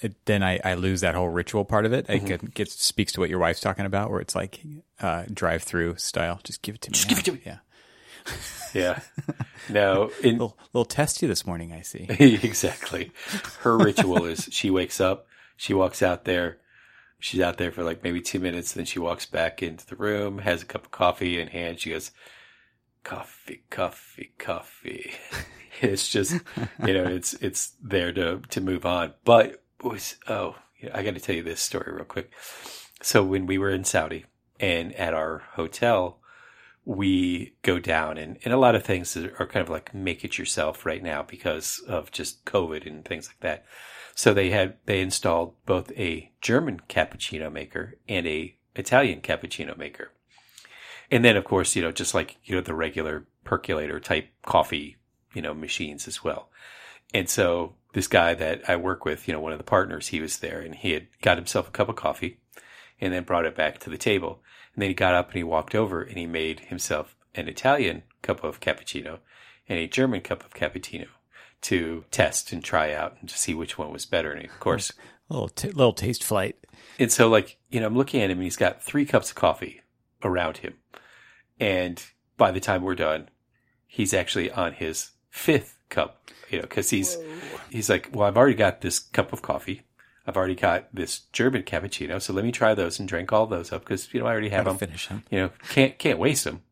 It, 0.00 0.14
then 0.26 0.42
I, 0.42 0.60
I 0.64 0.74
lose 0.74 1.00
that 1.00 1.14
whole 1.14 1.28
ritual 1.28 1.64
part 1.64 1.86
of 1.86 1.92
it. 1.92 2.06
Mm-hmm. 2.06 2.26
It 2.32 2.54
gets 2.54 2.82
speaks 2.82 3.12
to 3.12 3.20
what 3.20 3.30
your 3.30 3.38
wife's 3.38 3.60
talking 3.60 3.84
about, 3.84 4.10
where 4.10 4.20
it's 4.20 4.34
like 4.34 4.60
uh, 5.00 5.24
drive 5.32 5.62
through 5.62 5.96
style. 5.96 6.40
Just 6.44 6.62
give 6.62 6.76
it 6.76 6.82
to 6.82 6.90
me. 6.90 6.94
Just 6.94 7.08
give 7.08 7.18
it 7.18 7.24
to 7.24 7.32
me. 7.32 7.40
Yeah. 7.44 7.58
Yeah. 8.74 8.98
No, 9.68 10.10
in, 10.20 10.32
little, 10.32 10.58
little 10.72 10.84
testy 10.84 11.28
this 11.28 11.46
morning. 11.46 11.72
I 11.72 11.82
see. 11.82 12.06
exactly. 12.08 13.12
Her 13.60 13.78
ritual 13.78 14.24
is 14.24 14.48
she 14.50 14.68
wakes 14.68 15.00
up, 15.00 15.28
she 15.56 15.72
walks 15.74 16.02
out 16.02 16.24
there, 16.24 16.58
she's 17.24 17.40
out 17.40 17.56
there 17.56 17.72
for 17.72 17.82
like 17.82 18.04
maybe 18.04 18.20
two 18.20 18.38
minutes, 18.38 18.74
then 18.74 18.84
she 18.84 18.98
walks 18.98 19.24
back 19.24 19.62
into 19.62 19.86
the 19.86 19.96
room, 19.96 20.40
has 20.40 20.60
a 20.60 20.66
cup 20.66 20.84
of 20.84 20.90
coffee 20.90 21.40
in 21.40 21.48
hand. 21.48 21.80
She 21.80 21.88
goes, 21.88 22.10
coffee, 23.02 23.62
coffee, 23.70 24.34
coffee. 24.36 25.14
it's 25.80 26.10
just, 26.10 26.34
you 26.86 26.92
know, 26.92 27.04
it's, 27.04 27.32
it's 27.34 27.72
there 27.82 28.12
to, 28.12 28.40
to 28.50 28.60
move 28.60 28.84
on. 28.84 29.14
But 29.24 29.62
was, 29.82 30.16
oh, 30.28 30.56
I 30.92 31.02
got 31.02 31.14
to 31.14 31.20
tell 31.20 31.34
you 31.34 31.42
this 31.42 31.62
story 31.62 31.94
real 31.94 32.04
quick. 32.04 32.30
So 33.00 33.24
when 33.24 33.46
we 33.46 33.56
were 33.56 33.70
in 33.70 33.84
Saudi 33.84 34.26
and 34.60 34.92
at 34.92 35.14
our 35.14 35.44
hotel, 35.52 36.18
we 36.84 37.54
go 37.62 37.78
down 37.78 38.18
and, 38.18 38.36
and 38.44 38.52
a 38.52 38.58
lot 38.58 38.74
of 38.74 38.84
things 38.84 39.16
are 39.16 39.46
kind 39.46 39.62
of 39.62 39.70
like 39.70 39.94
make 39.94 40.26
it 40.26 40.36
yourself 40.36 40.84
right 40.84 41.02
now 41.02 41.22
because 41.22 41.78
of 41.88 42.12
just 42.12 42.44
COVID 42.44 42.86
and 42.86 43.02
things 43.02 43.28
like 43.28 43.40
that. 43.40 43.64
So 44.14 44.32
they 44.32 44.50
had, 44.50 44.76
they 44.86 45.00
installed 45.00 45.54
both 45.66 45.90
a 45.92 46.30
German 46.40 46.80
cappuccino 46.88 47.52
maker 47.52 47.96
and 48.08 48.26
a 48.26 48.56
Italian 48.76 49.20
cappuccino 49.20 49.76
maker. 49.76 50.12
And 51.10 51.24
then 51.24 51.36
of 51.36 51.44
course, 51.44 51.74
you 51.76 51.82
know, 51.82 51.92
just 51.92 52.14
like, 52.14 52.36
you 52.44 52.54
know, 52.54 52.60
the 52.60 52.74
regular 52.74 53.26
percolator 53.42 54.00
type 54.00 54.28
coffee, 54.44 54.96
you 55.32 55.42
know, 55.42 55.54
machines 55.54 56.06
as 56.08 56.22
well. 56.22 56.48
And 57.12 57.28
so 57.28 57.74
this 57.92 58.08
guy 58.08 58.34
that 58.34 58.68
I 58.68 58.76
work 58.76 59.04
with, 59.04 59.28
you 59.28 59.34
know, 59.34 59.40
one 59.40 59.52
of 59.52 59.58
the 59.58 59.64
partners, 59.64 60.08
he 60.08 60.20
was 60.20 60.38
there 60.38 60.60
and 60.60 60.74
he 60.74 60.92
had 60.92 61.06
got 61.20 61.36
himself 61.36 61.68
a 61.68 61.72
cup 61.72 61.88
of 61.88 61.96
coffee 61.96 62.38
and 63.00 63.12
then 63.12 63.24
brought 63.24 63.46
it 63.46 63.56
back 63.56 63.78
to 63.80 63.90
the 63.90 63.98
table. 63.98 64.40
And 64.74 64.82
then 64.82 64.90
he 64.90 64.94
got 64.94 65.14
up 65.14 65.28
and 65.28 65.36
he 65.36 65.44
walked 65.44 65.74
over 65.74 66.02
and 66.02 66.16
he 66.16 66.26
made 66.26 66.60
himself 66.60 67.16
an 67.34 67.48
Italian 67.48 68.02
cup 68.22 68.42
of 68.42 68.60
cappuccino 68.60 69.18
and 69.68 69.78
a 69.78 69.88
German 69.88 70.20
cup 70.20 70.44
of 70.44 70.54
cappuccino 70.54 71.08
to 71.64 72.04
test 72.10 72.52
and 72.52 72.62
try 72.62 72.92
out 72.92 73.16
and 73.20 73.28
to 73.28 73.38
see 73.38 73.54
which 73.54 73.78
one 73.78 73.90
was 73.92 74.04
better. 74.06 74.30
And 74.32 74.44
of 74.44 74.60
course, 74.60 74.92
little 75.28 75.48
t- 75.48 75.70
little 75.70 75.92
taste 75.94 76.22
flight. 76.22 76.56
and 76.98 77.10
so 77.10 77.28
like, 77.28 77.58
you 77.70 77.80
know, 77.80 77.86
I'm 77.86 77.96
looking 77.96 78.20
at 78.20 78.30
him 78.30 78.38
and 78.38 78.44
he's 78.44 78.56
got 78.56 78.82
three 78.82 79.06
cups 79.06 79.30
of 79.30 79.36
coffee 79.36 79.80
around 80.22 80.58
him. 80.58 80.74
And 81.58 82.02
by 82.36 82.50
the 82.50 82.60
time 82.60 82.82
we're 82.82 82.94
done, 82.94 83.28
he's 83.86 84.12
actually 84.12 84.50
on 84.50 84.72
his 84.74 85.10
fifth 85.30 85.78
cup, 85.88 86.30
you 86.50 86.60
know, 86.60 86.66
cause 86.66 86.90
he's, 86.90 87.16
he's 87.70 87.88
like, 87.88 88.10
well, 88.12 88.28
I've 88.28 88.36
already 88.36 88.56
got 88.56 88.80
this 88.80 88.98
cup 88.98 89.32
of 89.32 89.40
coffee. 89.40 89.82
I've 90.26 90.36
already 90.36 90.54
got 90.54 90.94
this 90.94 91.20
German 91.32 91.62
cappuccino. 91.62 92.20
So 92.20 92.32
let 92.32 92.44
me 92.44 92.52
try 92.52 92.74
those 92.74 92.98
and 92.98 93.08
drink 93.08 93.32
all 93.32 93.46
those 93.46 93.72
up. 93.72 93.84
Cause, 93.84 94.08
you 94.12 94.20
know, 94.20 94.26
I 94.26 94.32
already 94.32 94.48
have 94.50 94.64
Gotta 94.64 94.78
them 94.78 94.88
finish 94.88 95.08
them. 95.08 95.22
you 95.30 95.38
know, 95.38 95.50
can't 95.68 95.98
can't 95.98 96.18
waste 96.18 96.44
them. 96.44 96.62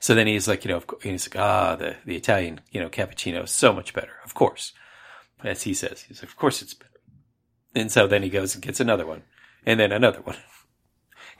So 0.00 0.14
then 0.14 0.26
he's 0.26 0.46
like, 0.48 0.64
you 0.64 0.70
know, 0.70 0.76
of 0.78 0.86
cour- 0.86 0.98
and 1.02 1.12
he's 1.12 1.26
like, 1.28 1.36
ah, 1.42 1.76
the 1.76 1.96
the 2.04 2.16
Italian, 2.16 2.60
you 2.70 2.80
know, 2.80 2.88
cappuccino 2.88 3.44
is 3.44 3.50
so 3.50 3.72
much 3.72 3.94
better, 3.94 4.12
of 4.24 4.34
course, 4.34 4.72
as 5.42 5.62
he 5.62 5.74
says. 5.74 6.02
He's 6.02 6.22
like, 6.22 6.30
of 6.30 6.36
course 6.36 6.60
it's 6.62 6.74
better. 6.74 6.90
And 7.74 7.90
so 7.90 8.06
then 8.06 8.22
he 8.22 8.28
goes 8.30 8.54
and 8.54 8.62
gets 8.62 8.80
another 8.80 9.06
one, 9.06 9.22
and 9.66 9.78
then 9.80 9.92
another 9.92 10.20
one. 10.20 10.36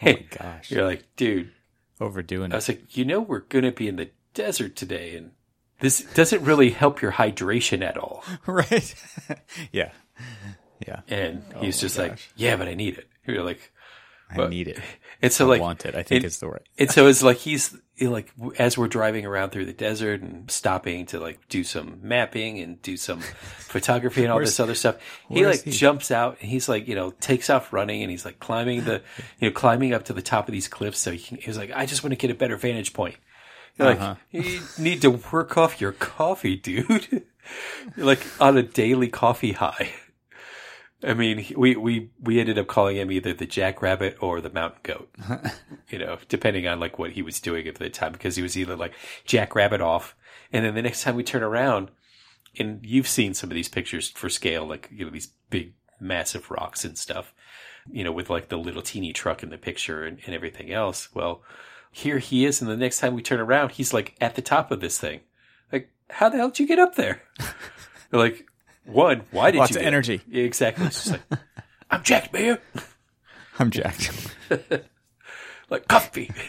Oh 0.02 0.06
my 0.06 0.10
Hey, 0.12 0.26
gosh, 0.38 0.70
you're 0.72 0.84
like, 0.84 1.04
dude. 1.16 1.52
overdoing 2.00 2.50
it. 2.50 2.54
I 2.54 2.56
was 2.56 2.68
like, 2.68 2.96
you 2.96 3.04
know, 3.04 3.20
we're 3.20 3.40
gonna 3.40 3.70
be 3.70 3.86
in 3.86 3.94
the 3.96 4.10
desert 4.34 4.74
today, 4.74 5.16
and 5.16 5.30
this 5.78 6.00
doesn't 6.14 6.42
really 6.42 6.70
help 6.70 7.00
your 7.00 7.12
hydration 7.12 7.80
at 7.82 7.96
all. 7.96 8.24
right? 8.46 8.92
yeah, 9.72 9.92
yeah. 10.86 11.00
And 11.08 11.44
he's 11.60 11.78
Oh 11.78 11.80
just 11.82 11.96
like, 11.98 12.18
yeah, 12.36 12.56
but 12.56 12.66
I 12.66 12.74
need 12.74 12.98
it. 12.98 13.08
You're 13.24 13.44
like, 13.44 13.72
I 14.30 14.36
But- 14.36 14.50
need 14.50 14.68
it. 14.68 14.78
And 15.22 15.32
so 15.32 15.46
I 15.46 15.48
like 15.50 15.60
want 15.62 15.86
it. 15.86 15.94
I 15.94 16.02
think 16.02 16.22
it- 16.22 16.26
it's 16.26 16.38
the 16.38 16.48
right. 16.48 16.60
And 16.78 16.90
so 16.90 17.06
it's 17.06 17.22
like 17.22 17.38
he's 17.38 17.74
like 17.98 18.30
as 18.58 18.76
we're 18.76 18.88
driving 18.88 19.24
around 19.24 19.50
through 19.50 19.64
the 19.64 19.72
desert 19.72 20.20
and 20.20 20.50
stopping 20.50 21.06
to 21.06 21.18
like 21.20 21.38
do 21.48 21.64
some 21.64 21.98
mapping 22.02 22.58
and 22.58 22.82
do 22.82 22.98
some 22.98 23.20
photography 23.58 24.24
and 24.24 24.30
all 24.32 24.38
this 24.40 24.60
other 24.60 24.74
stuff. 24.74 24.96
He 25.30 25.46
like 25.46 25.62
he? 25.62 25.70
jumps 25.70 26.10
out 26.10 26.36
and 26.42 26.50
he's 26.50 26.68
like, 26.68 26.86
you 26.88 26.94
know, 26.94 27.12
takes 27.20 27.48
off 27.48 27.72
running 27.72 28.02
and 28.02 28.10
he's 28.10 28.26
like 28.26 28.38
climbing 28.38 28.84
the, 28.84 29.00
you 29.40 29.48
know, 29.48 29.52
climbing 29.54 29.94
up 29.94 30.04
to 30.06 30.12
the 30.12 30.20
top 30.20 30.46
of 30.46 30.52
these 30.52 30.68
cliffs. 30.68 30.98
So 30.98 31.12
he 31.12 31.18
can, 31.18 31.38
he 31.38 31.48
was 31.48 31.56
like, 31.56 31.70
I 31.74 31.86
just 31.86 32.02
want 32.04 32.10
to 32.12 32.16
get 32.18 32.30
a 32.30 32.34
better 32.34 32.56
vantage 32.56 32.92
point. 32.92 33.16
You're 33.78 33.88
Like 33.88 34.00
Uh-huh. 34.00 34.14
you 34.30 34.60
need 34.78 35.00
to 35.02 35.10
work 35.32 35.56
off 35.56 35.80
your 35.80 35.92
coffee, 35.92 36.56
dude. 36.56 37.22
You're 37.96 38.06
like 38.06 38.20
on 38.40 38.58
a 38.58 38.62
daily 38.62 39.08
coffee 39.08 39.52
high. 39.52 39.90
I 41.06 41.14
mean, 41.14 41.46
we, 41.56 41.76
we, 41.76 42.10
we 42.20 42.40
ended 42.40 42.58
up 42.58 42.66
calling 42.66 42.96
him 42.96 43.10
either 43.12 43.34
the 43.34 43.46
jackrabbit 43.46 44.16
or 44.20 44.40
the 44.40 44.50
mountain 44.50 44.80
goat, 44.82 45.14
you 45.88 45.98
know, 45.98 46.18
depending 46.28 46.66
on 46.66 46.80
like 46.80 46.98
what 46.98 47.12
he 47.12 47.22
was 47.22 47.40
doing 47.40 47.66
at 47.68 47.76
the 47.76 47.90
time, 47.90 48.12
because 48.12 48.36
he 48.36 48.42
was 48.42 48.56
either 48.56 48.76
like 48.76 48.94
jackrabbit 49.24 49.80
off. 49.80 50.16
And 50.52 50.64
then 50.64 50.74
the 50.74 50.82
next 50.82 51.02
time 51.02 51.16
we 51.16 51.22
turn 51.22 51.42
around 51.42 51.90
and 52.58 52.80
you've 52.84 53.08
seen 53.08 53.34
some 53.34 53.50
of 53.50 53.54
these 53.54 53.68
pictures 53.68 54.10
for 54.10 54.28
scale, 54.28 54.66
like, 54.66 54.88
you 54.92 55.04
know, 55.04 55.10
these 55.10 55.28
big, 55.50 55.74
massive 56.00 56.50
rocks 56.50 56.84
and 56.84 56.96
stuff, 56.96 57.34
you 57.90 58.04
know, 58.04 58.12
with 58.12 58.30
like 58.30 58.48
the 58.48 58.58
little 58.58 58.82
teeny 58.82 59.12
truck 59.12 59.42
in 59.42 59.50
the 59.50 59.58
picture 59.58 60.04
and, 60.04 60.18
and 60.24 60.34
everything 60.34 60.72
else. 60.72 61.14
Well, 61.14 61.42
here 61.90 62.18
he 62.18 62.44
is. 62.44 62.60
And 62.60 62.70
the 62.70 62.76
next 62.76 63.00
time 63.00 63.14
we 63.14 63.22
turn 63.22 63.40
around, 63.40 63.72
he's 63.72 63.92
like 63.92 64.14
at 64.20 64.36
the 64.36 64.42
top 64.42 64.70
of 64.70 64.80
this 64.80 64.98
thing. 64.98 65.20
Like, 65.70 65.90
how 66.08 66.28
the 66.28 66.38
hell 66.38 66.48
did 66.48 66.60
you 66.60 66.66
get 66.66 66.78
up 66.78 66.94
there? 66.94 67.22
Like, 68.12 68.46
one, 68.86 69.22
why 69.30 69.50
did 69.50 69.58
Lots 69.58 69.70
you 69.72 69.76
of 69.76 69.80
get- 69.82 69.86
energy. 69.86 70.20
Exactly. 70.32 70.86
It's 70.86 71.04
just 71.04 71.10
like, 71.30 71.40
I'm 71.90 72.02
jacked, 72.02 72.32
man. 72.32 72.58
I'm 73.58 73.70
jacked. 73.70 74.10
Like 75.70 75.88
coffee. 75.88 76.30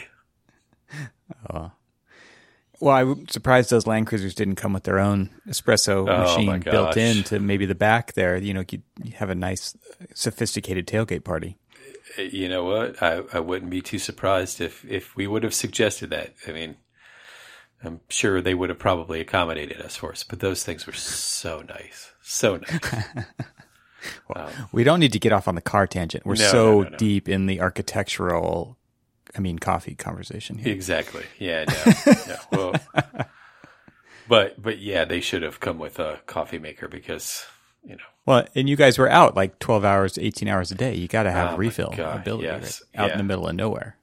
Oh. 1.49 1.71
well, 2.79 2.95
I'm 2.95 3.27
surprised 3.29 3.69
those 3.71 3.87
Land 3.87 4.07
Cruisers 4.07 4.35
didn't 4.35 4.55
come 4.55 4.73
with 4.73 4.83
their 4.83 4.99
own 4.99 5.29
espresso 5.47 6.07
Oh, 6.09 6.21
machine 6.21 6.59
built 6.59 6.93
gosh. 6.93 6.97
into 6.97 7.39
maybe 7.39 7.65
the 7.65 7.73
back 7.75 8.13
there. 8.13 8.37
You 8.37 8.53
know, 8.53 8.63
you 8.69 8.81
you 9.03 9.13
have 9.13 9.29
a 9.29 9.35
nice, 9.35 9.75
sophisticated 10.13 10.85
tailgate 10.87 11.23
party. 11.23 11.57
Uh, 12.19 12.23
you 12.23 12.47
know 12.49 12.63
what? 12.65 13.01
I, 13.01 13.21
I 13.33 13.39
wouldn't 13.39 13.71
be 13.71 13.81
too 13.81 13.97
surprised 13.99 14.61
if, 14.61 14.85
if 14.85 15.15
we 15.15 15.25
would 15.27 15.43
have 15.43 15.53
suggested 15.53 16.11
that. 16.11 16.33
I 16.47 16.51
mean, 16.51 16.75
I'm 17.83 17.99
sure 18.09 18.41
they 18.41 18.53
would 18.55 18.69
have 18.69 18.79
probably 18.79 19.19
accommodated 19.21 19.79
us 19.81 19.95
for 19.95 20.11
us, 20.11 20.23
but 20.23 20.39
those 20.39 20.63
things 20.63 20.87
were 20.87 20.93
so 20.93 21.61
nice. 21.61 22.11
So 22.21 22.57
nice. 22.57 23.05
Wow. 24.29 24.49
We 24.71 24.83
don't 24.83 24.99
need 24.99 25.13
to 25.13 25.19
get 25.19 25.33
off 25.33 25.47
on 25.47 25.55
the 25.55 25.61
car 25.61 25.87
tangent. 25.87 26.27
We're 26.27 26.35
No, 26.35 26.51
so 26.51 26.81
no, 26.83 26.89
no, 26.89 26.97
deep 26.97 27.27
in 27.27 27.47
the 27.47 27.59
architectural, 27.59 28.77
I 29.35 29.39
mean, 29.39 29.57
coffee 29.57 29.95
conversation 29.95 30.59
here. 30.59 30.71
Exactly. 30.71 31.23
Yeah, 31.39 31.65
no. 32.27 32.35
Well, 32.51 33.25
but, 34.27 34.61
but 34.61 34.77
yeah, 34.77 35.05
they 35.05 35.21
should 35.21 35.41
have 35.41 35.59
come 35.59 35.79
with 35.79 35.97
a 35.97 36.19
coffee 36.27 36.59
maker 36.59 36.87
because, 36.87 37.45
you 37.83 37.95
know, 37.95 38.03
Well, 38.27 38.47
and 38.53 38.69
you 38.69 38.75
guys 38.75 38.99
were 38.99 39.09
out 39.09 39.35
like 39.35 39.57
12 39.57 39.83
hours, 39.83 40.17
18 40.19 40.47
hours 40.47 40.71
a 40.71 40.75
day. 40.75 40.93
You 40.93 41.07
got 41.07 41.23
to 41.23 41.31
have 41.31 41.53
Oh 41.53 41.57
refill 41.57 41.93
God, 41.95 42.17
ability 42.21 42.45
yes. 42.45 42.83
right? 42.95 43.01
out 43.01 43.07
Yeah. 43.07 43.13
in 43.13 43.17
the 43.17 43.23
middle 43.23 43.47
of 43.47 43.55
nowhere. 43.55 43.97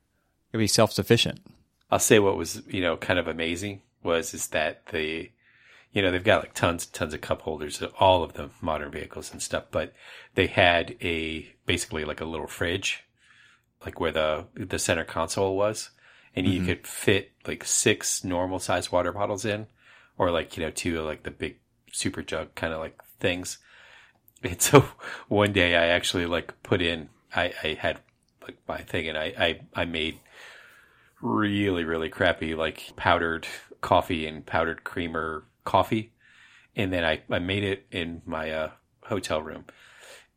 You'll 0.52 0.58
be 0.60 0.66
self 0.66 0.92
sufficient. 0.92 1.40
I'll 1.92 1.98
say 1.98 2.18
what 2.18 2.38
was, 2.38 2.62
you 2.66 2.80
know, 2.80 2.96
kind 2.96 3.18
of 3.18 3.28
amazing 3.28 3.82
was 4.02 4.32
is 4.32 4.48
that 4.48 4.86
the, 4.86 5.30
you 5.92 6.00
know, 6.00 6.10
they've 6.10 6.24
got 6.24 6.42
like 6.42 6.54
tons 6.54 6.86
and 6.86 6.92
tons 6.94 7.12
of 7.12 7.20
cup 7.20 7.42
holders, 7.42 7.82
all 8.00 8.22
of 8.22 8.32
the 8.32 8.48
modern 8.62 8.90
vehicles 8.90 9.30
and 9.30 9.42
stuff, 9.42 9.64
but 9.70 9.92
they 10.34 10.46
had 10.46 10.96
a 11.02 11.54
basically 11.66 12.06
like 12.06 12.22
a 12.22 12.24
little 12.24 12.46
fridge, 12.46 13.04
like 13.84 14.00
where 14.00 14.10
the 14.10 14.46
the 14.54 14.78
center 14.78 15.04
console 15.04 15.54
was, 15.54 15.90
and 16.34 16.46
you 16.46 16.60
mm-hmm. 16.60 16.68
could 16.68 16.86
fit 16.86 17.32
like 17.46 17.62
six 17.62 18.24
normal 18.24 18.58
sized 18.58 18.90
water 18.90 19.12
bottles 19.12 19.44
in, 19.44 19.66
or 20.16 20.30
like 20.30 20.56
you 20.56 20.64
know 20.64 20.70
two 20.70 20.98
like 21.02 21.24
the 21.24 21.30
big 21.30 21.58
super 21.92 22.22
jug 22.22 22.54
kind 22.54 22.72
of 22.72 22.80
like 22.80 22.98
things. 23.20 23.58
And 24.42 24.62
so 24.62 24.80
one 25.28 25.52
day 25.52 25.76
I 25.76 25.88
actually 25.88 26.24
like 26.24 26.54
put 26.62 26.80
in, 26.80 27.10
I, 27.36 27.52
I 27.62 27.76
had 27.78 28.00
like 28.40 28.56
my 28.66 28.78
thing, 28.78 29.08
and 29.08 29.18
I 29.18 29.34
I, 29.38 29.60
I 29.82 29.84
made 29.84 30.20
really, 31.22 31.84
really 31.84 32.08
crappy, 32.08 32.54
like 32.54 32.92
powdered 32.96 33.46
coffee 33.80 34.26
and 34.26 34.44
powdered 34.44 34.84
creamer 34.84 35.44
coffee. 35.64 36.12
And 36.76 36.92
then 36.92 37.04
I, 37.04 37.22
I 37.30 37.38
made 37.38 37.64
it 37.64 37.86
in 37.90 38.22
my 38.26 38.50
uh, 38.50 38.70
hotel 39.04 39.40
room 39.40 39.64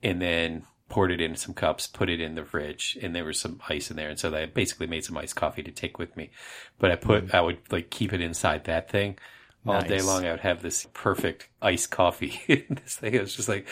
and 0.04 0.22
then 0.22 0.64
poured 0.88 1.12
it 1.12 1.20
in 1.20 1.36
some 1.36 1.54
cups, 1.54 1.88
put 1.88 2.10
it 2.10 2.22
in 2.22 2.36
the 2.36 2.46
fridge, 2.46 2.98
and 3.02 3.16
there 3.16 3.26
was 3.26 3.40
some 3.40 3.60
ice 3.68 3.90
in 3.90 3.98
there. 3.98 4.10
And 4.10 4.20
so 4.20 4.34
I 4.36 4.46
basically 4.46 4.88
made 4.88 5.04
some 5.04 5.18
iced 5.18 5.36
coffee 5.36 5.64
to 5.64 5.72
take 5.72 5.98
with 5.98 6.16
me. 6.16 6.30
But 6.78 6.92
I 6.92 6.96
put, 6.96 7.34
I 7.34 7.42
would 7.42 7.60
like 7.72 7.90
keep 7.90 8.14
it 8.14 8.22
inside 8.22 8.66
that 8.66 8.90
thing 8.90 9.18
all 9.66 9.82
day 9.82 10.02
long. 10.02 10.26
I 10.26 10.32
would 10.32 10.42
have 10.42 10.62
this 10.62 10.88
perfect 10.94 11.50
iced 11.62 11.90
coffee 11.90 12.40
in 12.48 12.80
this 12.84 12.98
thing. 12.98 13.16
It 13.16 13.22
was 13.22 13.36
just 13.36 13.50
like, 13.50 13.68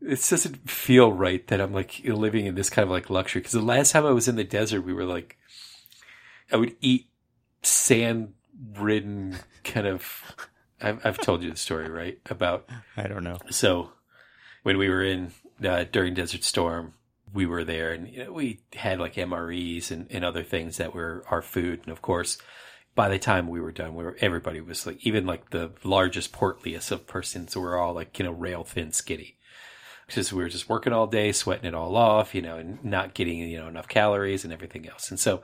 it 0.00 0.26
doesn't 0.28 0.68
feel 0.68 1.12
right 1.12 1.46
that 1.48 1.60
I'm 1.60 1.72
like 1.72 2.00
living 2.04 2.46
in 2.46 2.54
this 2.54 2.70
kind 2.70 2.84
of 2.84 2.90
like 2.90 3.10
luxury. 3.10 3.42
Cause 3.42 3.52
the 3.52 3.60
last 3.60 3.92
time 3.92 4.06
I 4.06 4.10
was 4.10 4.28
in 4.28 4.36
the 4.36 4.44
desert, 4.44 4.82
we 4.82 4.92
were 4.92 5.04
like, 5.04 5.37
I 6.50 6.56
would 6.56 6.76
eat 6.80 7.08
sand 7.62 8.34
ridden 8.76 9.36
kind 9.64 9.86
of. 9.86 10.36
I've, 10.80 11.04
I've 11.04 11.18
told 11.18 11.42
you 11.42 11.50
the 11.50 11.56
story, 11.56 11.90
right? 11.90 12.18
About 12.30 12.68
I 12.96 13.08
don't 13.08 13.24
know. 13.24 13.38
so 13.50 13.92
when 14.62 14.78
we 14.78 14.88
were 14.88 15.02
in 15.02 15.32
uh, 15.64 15.84
during 15.90 16.14
Desert 16.14 16.44
Storm, 16.44 16.94
we 17.32 17.46
were 17.46 17.64
there 17.64 17.92
and 17.92 18.08
you 18.08 18.24
know, 18.24 18.32
we 18.32 18.60
had 18.74 18.98
like 18.98 19.14
MREs 19.14 19.90
and, 19.90 20.06
and 20.10 20.24
other 20.24 20.42
things 20.42 20.76
that 20.76 20.94
were 20.94 21.24
our 21.28 21.42
food. 21.42 21.80
And 21.84 21.92
of 21.92 22.02
course, 22.02 22.38
by 22.94 23.08
the 23.08 23.18
time 23.18 23.48
we 23.48 23.60
were 23.60 23.72
done, 23.72 23.94
we 23.94 24.04
were 24.04 24.16
everybody 24.20 24.60
was 24.60 24.86
like 24.86 25.04
even 25.06 25.26
like 25.26 25.50
the 25.50 25.72
largest, 25.84 26.32
portliest 26.32 26.90
of 26.90 27.06
persons 27.06 27.56
were 27.56 27.76
all 27.76 27.94
like 27.94 28.18
you 28.18 28.24
know 28.24 28.32
rail 28.32 28.64
thin, 28.64 28.92
skinny. 28.92 29.36
Because 30.06 30.32
we 30.32 30.42
were 30.42 30.48
just 30.48 30.70
working 30.70 30.94
all 30.94 31.06
day, 31.06 31.32
sweating 31.32 31.66
it 31.66 31.74
all 31.74 31.94
off, 31.94 32.34
you 32.34 32.40
know, 32.40 32.56
and 32.56 32.82
not 32.82 33.14
getting 33.14 33.38
you 33.38 33.58
know 33.58 33.68
enough 33.68 33.88
calories 33.88 34.44
and 34.44 34.52
everything 34.52 34.88
else. 34.88 35.10
And 35.10 35.20
so 35.20 35.42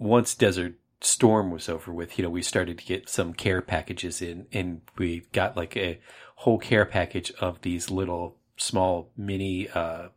once 0.00 0.34
Desert 0.34 0.74
Storm 1.02 1.50
was 1.50 1.68
over 1.68 1.92
with, 1.92 2.18
you 2.18 2.24
know, 2.24 2.30
we 2.30 2.42
started 2.42 2.78
to 2.78 2.84
get 2.84 3.08
some 3.08 3.32
care 3.34 3.62
packages 3.62 4.20
in, 4.20 4.46
and 4.52 4.80
we 4.98 5.26
got 5.32 5.56
like 5.56 5.76
a 5.76 6.00
whole 6.36 6.58
care 6.58 6.86
package 6.86 7.30
of 7.40 7.60
these 7.60 7.90
little 7.90 8.36
small 8.56 9.10
mini 9.16 9.68
uh, 9.68 10.08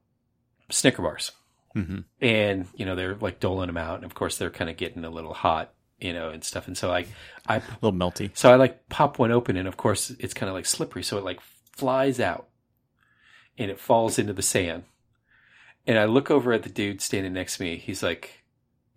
Snicker 0.70 1.02
bars. 1.02 1.32
hmm 1.74 2.00
And 2.22 2.68
you 2.76 2.86
know 2.86 2.96
they're 2.96 3.16
like 3.16 3.40
doling 3.40 3.68
them 3.68 3.78
out, 3.78 3.96
and 3.98 4.06
of 4.06 4.16
course 4.16 4.38
they're 4.38 4.50
kind 4.50 4.70
of 4.70 4.78
getting 4.78 5.04
a 5.04 5.10
little 5.10 5.34
hot, 5.34 5.74
you 6.00 6.14
know, 6.14 6.30
and 6.30 6.44
stuff. 6.44 6.68
And 6.68 6.78
so 6.78 6.92
I, 6.92 7.06
I 7.48 7.58
A 7.58 7.62
little 7.82 7.98
melty. 7.98 8.32
so 8.34 8.52
I 8.52 8.56
like 8.56 8.88
pop 8.90 9.20
one 9.20 9.32
open, 9.32 9.58
and 9.58 9.68
of 9.68 9.78
course 9.78 10.12
it's 10.12 10.34
kind 10.34 10.50
of 10.50 10.56
like 10.56 10.66
slippery, 10.66 11.04
so 11.04 11.18
it 11.18 11.26
like 11.26 11.40
flies 11.76 12.20
out, 12.20 12.48
and 13.58 13.70
it 13.70 13.80
falls 13.80 14.18
into 14.18 14.34
the 14.34 14.42
sand. 14.42 14.84
And 15.86 15.98
I 15.98 16.06
look 16.06 16.32
over 16.32 16.54
at 16.54 16.64
the 16.64 16.70
dude 16.70 17.02
standing 17.02 17.34
next 17.34 17.58
to 17.58 17.64
me. 17.64 17.78
He's 17.78 18.02
like, 18.02 18.43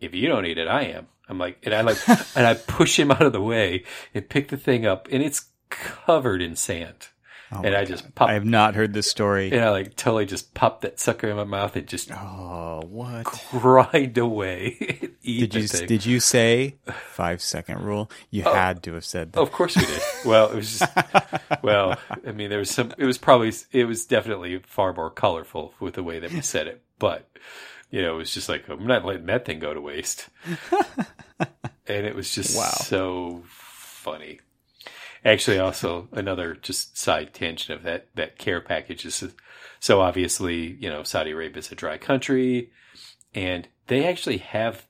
"If 0.01 0.15
you 0.15 0.29
don't 0.29 0.47
eat 0.47 0.59
it, 0.59 0.69
I 0.69 0.83
am." 0.83 1.09
I'm 1.29 1.39
like, 1.39 1.59
and 1.65 1.75
I 1.75 1.81
like, 1.81 1.99
and 2.37 2.47
I 2.47 2.55
push 2.55 2.99
him 2.99 3.11
out 3.11 3.23
of 3.23 3.33
the 3.33 3.43
way 3.43 3.85
and 4.15 4.29
pick 4.29 4.49
the 4.49 4.57
thing 4.57 4.87
up, 4.87 5.09
and 5.11 5.23
it's 5.23 5.47
covered 5.71 6.41
in 6.41 6.57
sand. 6.57 7.09
Oh 7.53 7.63
and 7.63 7.77
I 7.77 7.85
just 7.85 8.13
pop, 8.17 8.29
I 8.29 8.33
have 8.33 8.45
not 8.45 8.75
heard 8.75 8.93
this 8.93 9.09
story. 9.09 9.53
and 9.53 9.61
I 9.61 9.71
like 9.71 9.95
totally 9.95 10.27
just 10.27 10.53
pop 10.53 10.81
that 10.81 10.99
sucker 10.99 11.29
in 11.29 11.37
my 11.37 11.45
mouth 11.45 11.77
and 11.77 11.87
just 11.87 12.11
Oh, 12.11 12.83
what? 12.89 13.25
grind 13.51 14.19
away. 14.19 15.11
Did 15.23 15.55
you 15.55 15.69
thing. 15.69 15.87
did 15.87 16.07
you 16.07 16.19
say 16.21 16.77
five 17.13 17.41
second 17.41 17.83
rule? 17.83 18.11
You 18.31 18.45
oh. 18.47 18.53
had 18.55 18.83
to 18.85 18.95
have 18.95 19.05
said 19.05 19.33
that. 19.33 19.41
Of 19.41 19.51
course 19.53 19.77
we 19.77 19.85
did. 19.87 20.01
Well, 20.25 20.51
it 20.51 20.57
was 20.57 20.79
just, 20.79 20.93
well, 21.63 21.97
I 22.25 22.31
mean, 22.33 22.49
there 22.51 22.61
was 22.61 22.71
some, 22.71 22.93
it 22.97 23.05
was 23.05 23.19
probably, 23.19 23.53
it 23.73 23.85
was 23.87 24.07
definitely 24.07 24.59
far 24.67 24.93
more 24.93 25.11
colorful 25.11 25.75
with 25.81 25.95
the 25.95 26.05
way 26.05 26.21
that 26.21 26.33
we 26.33 26.41
said 26.43 26.69
it. 26.69 26.83
But, 27.01 27.29
you 27.91 28.03
know, 28.03 28.15
it 28.15 28.19
was 28.19 28.35
just 28.35 28.49
like, 28.49 28.69
I'm 28.69 28.87
not 28.87 29.05
letting 29.05 29.27
that 29.27 29.45
thing 29.45 29.59
go 29.59 29.73
to 29.75 29.81
waste. 29.81 30.29
and 31.87 32.07
it 32.07 32.15
was 32.15 32.35
just 32.35 32.57
Wow. 32.57 32.71
so 32.71 33.45
funny. 33.49 34.41
Actually, 35.25 35.59
also 35.59 36.09
another 36.13 36.55
just 36.55 36.97
side 36.97 37.35
tangent 37.35 37.77
of 37.79 37.85
that, 37.85 38.09
that 38.15 38.39
care 38.39 38.61
package 38.61 39.05
is 39.05 39.25
so 39.81 40.01
obviously, 40.01 40.77
you 40.81 40.89
know, 40.89 41.03
Saudi 41.03 41.33
Arabia 41.33 41.59
is 41.59 41.73
a 41.73 41.75
dry 41.75 41.99
country 41.99 42.71
and 43.35 43.69
they 43.89 44.07
actually 44.07 44.39
have 44.39 44.87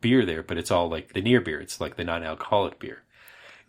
beer 0.00 0.24
there, 0.24 0.42
but 0.42 0.58
it's 0.58 0.70
all 0.70 0.88
like 0.88 1.12
the 1.12 1.20
near 1.20 1.40
beer. 1.40 1.60
It's 1.60 1.80
like 1.80 1.96
the 1.96 2.04
non-alcoholic 2.04 2.78
beer. 2.78 3.02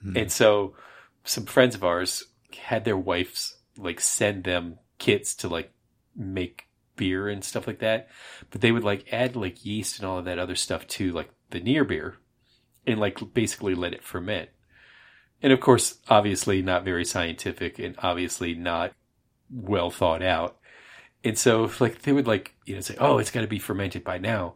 Hmm. 0.01 0.17
And 0.17 0.31
so 0.31 0.75
some 1.23 1.45
friends 1.45 1.75
of 1.75 1.83
ours 1.83 2.23
had 2.57 2.85
their 2.85 2.97
wives 2.97 3.57
like 3.77 3.99
send 3.99 4.43
them 4.43 4.79
kits 4.97 5.35
to 5.35 5.47
like 5.47 5.71
make 6.15 6.67
beer 6.99 7.27
and 7.29 7.43
stuff 7.43 7.65
like 7.65 7.79
that. 7.79 8.09
But 8.51 8.61
they 8.61 8.71
would 8.71 8.83
like 8.83 9.11
add 9.11 9.35
like 9.35 9.65
yeast 9.65 9.97
and 9.97 10.05
all 10.07 10.19
of 10.19 10.25
that 10.25 10.37
other 10.37 10.55
stuff 10.55 10.85
to 10.89 11.11
like 11.13 11.31
the 11.49 11.61
near 11.61 11.83
beer 11.83 12.17
and 12.85 12.99
like 12.99 13.33
basically 13.33 13.73
let 13.73 13.93
it 13.93 14.03
ferment. 14.03 14.49
And 15.41 15.53
of 15.53 15.61
course, 15.61 15.97
obviously 16.09 16.61
not 16.61 16.83
very 16.83 17.05
scientific 17.05 17.79
and 17.79 17.95
obviously 17.99 18.53
not 18.53 18.91
well 19.49 19.89
thought 19.89 20.21
out. 20.21 20.57
And 21.23 21.37
so 21.37 21.71
like 21.79 22.01
they 22.03 22.11
would 22.11 22.27
like, 22.27 22.53
you 22.65 22.75
know, 22.75 22.81
say, 22.81 22.95
Oh, 22.99 23.17
it's 23.17 23.31
gotta 23.31 23.47
be 23.47 23.59
fermented 23.59 24.03
by 24.03 24.17
now. 24.17 24.55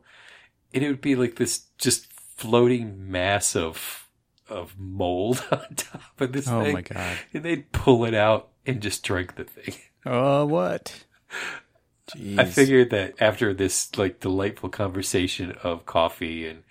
And 0.74 0.84
it 0.84 0.88
would 0.90 1.02
be 1.02 1.16
like 1.16 1.38
this 1.38 1.68
just 1.78 2.12
floating 2.14 3.10
mass 3.10 3.56
of 3.56 4.10
of 4.50 4.76
mold 4.78 5.44
on 5.52 5.76
top 5.76 6.20
of 6.20 6.34
this 6.34 6.48
Oh 6.50 6.62
thing. 6.64 6.74
my 6.74 6.82
god. 6.82 7.18
And 7.34 7.44
they'd 7.44 7.72
pull 7.72 8.04
it 8.06 8.14
out 8.14 8.50
and 8.66 8.82
just 8.82 9.04
drink 9.04 9.36
the 9.36 9.46
thing. 9.46 9.76
Oh, 10.06 10.46
what? 10.46 11.06
Jeez. 12.12 12.38
I 12.40 12.46
figured 12.46 12.90
that 12.90 13.16
after 13.22 13.54
this 13.54 13.96
like 13.98 14.20
delightful 14.20 14.70
conversation 14.70 15.54
of 15.64 15.86
coffee 15.86 16.46
and 16.48 16.64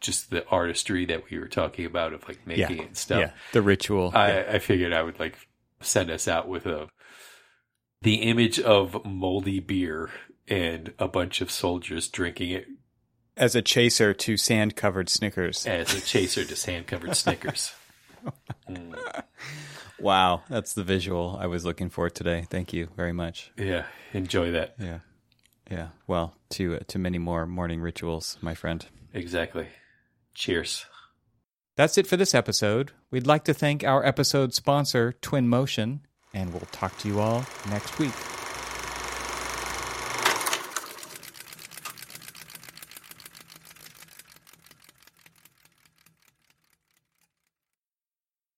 just 0.00 0.30
the 0.30 0.44
artistry 0.48 1.04
that 1.06 1.30
we 1.30 1.38
were 1.38 1.46
talking 1.48 1.84
about 1.86 2.12
of 2.12 2.26
like 2.26 2.44
making 2.46 2.78
it 2.80 2.86
and 2.88 2.96
stuff, 2.96 3.20
Yeah, 3.20 3.30
the 3.52 3.62
ritual. 3.62 4.10
I, 4.14 4.28
yeah. 4.32 4.44
I 4.54 4.58
figured 4.58 4.92
I 4.92 5.02
would 5.02 5.20
like 5.20 5.36
send 5.80 6.10
us 6.10 6.26
out 6.26 6.48
with 6.48 6.66
a 6.66 6.88
the 8.02 8.16
image 8.16 8.58
of 8.58 9.04
moldy 9.04 9.60
beer 9.60 10.10
and 10.48 10.92
a 10.98 11.06
bunch 11.06 11.40
of 11.40 11.50
soldiers 11.52 12.08
drinking 12.08 12.50
it 12.50 12.66
As 13.36 13.54
a 13.54 13.62
chaser 13.62 14.12
to 14.12 14.36
sand 14.36 14.74
covered 14.74 15.08
Snickers. 15.08 15.64
as 15.66 15.94
a 15.94 16.00
chaser 16.00 16.44
to 16.44 16.56
sand 16.56 16.88
covered 16.88 17.16
Snickers. 17.16 17.72
Mm, 18.70 18.94
Wow, 20.00 20.42
that's 20.48 20.74
the 20.74 20.82
visual 20.84 21.38
I 21.40 21.46
was 21.46 21.64
looking 21.64 21.90
for 21.90 22.10
today. 22.10 22.46
Thank 22.50 22.72
you 22.72 22.88
very 22.96 23.12
much. 23.12 23.52
yeah, 23.56 23.86
enjoy 24.12 24.50
that. 24.52 24.74
Yeah. 24.78 24.98
Yeah. 25.70 25.88
Well, 26.06 26.34
to 26.50 26.76
uh, 26.76 26.78
to 26.88 26.98
many 26.98 27.18
more 27.18 27.46
morning 27.46 27.80
rituals, 27.80 28.36
my 28.40 28.54
friend. 28.54 28.84
Exactly. 29.14 29.68
Cheers. 30.34 30.86
That's 31.76 31.96
it 31.96 32.06
for 32.06 32.16
this 32.16 32.34
episode. 32.34 32.92
We'd 33.10 33.26
like 33.26 33.44
to 33.44 33.54
thank 33.54 33.82
our 33.84 34.04
episode 34.04 34.52
sponsor, 34.54 35.14
Twinmotion, 35.22 36.00
and 36.34 36.52
we'll 36.52 36.68
talk 36.72 36.98
to 36.98 37.08
you 37.08 37.20
all 37.20 37.44
next 37.70 37.98
week. 37.98 38.12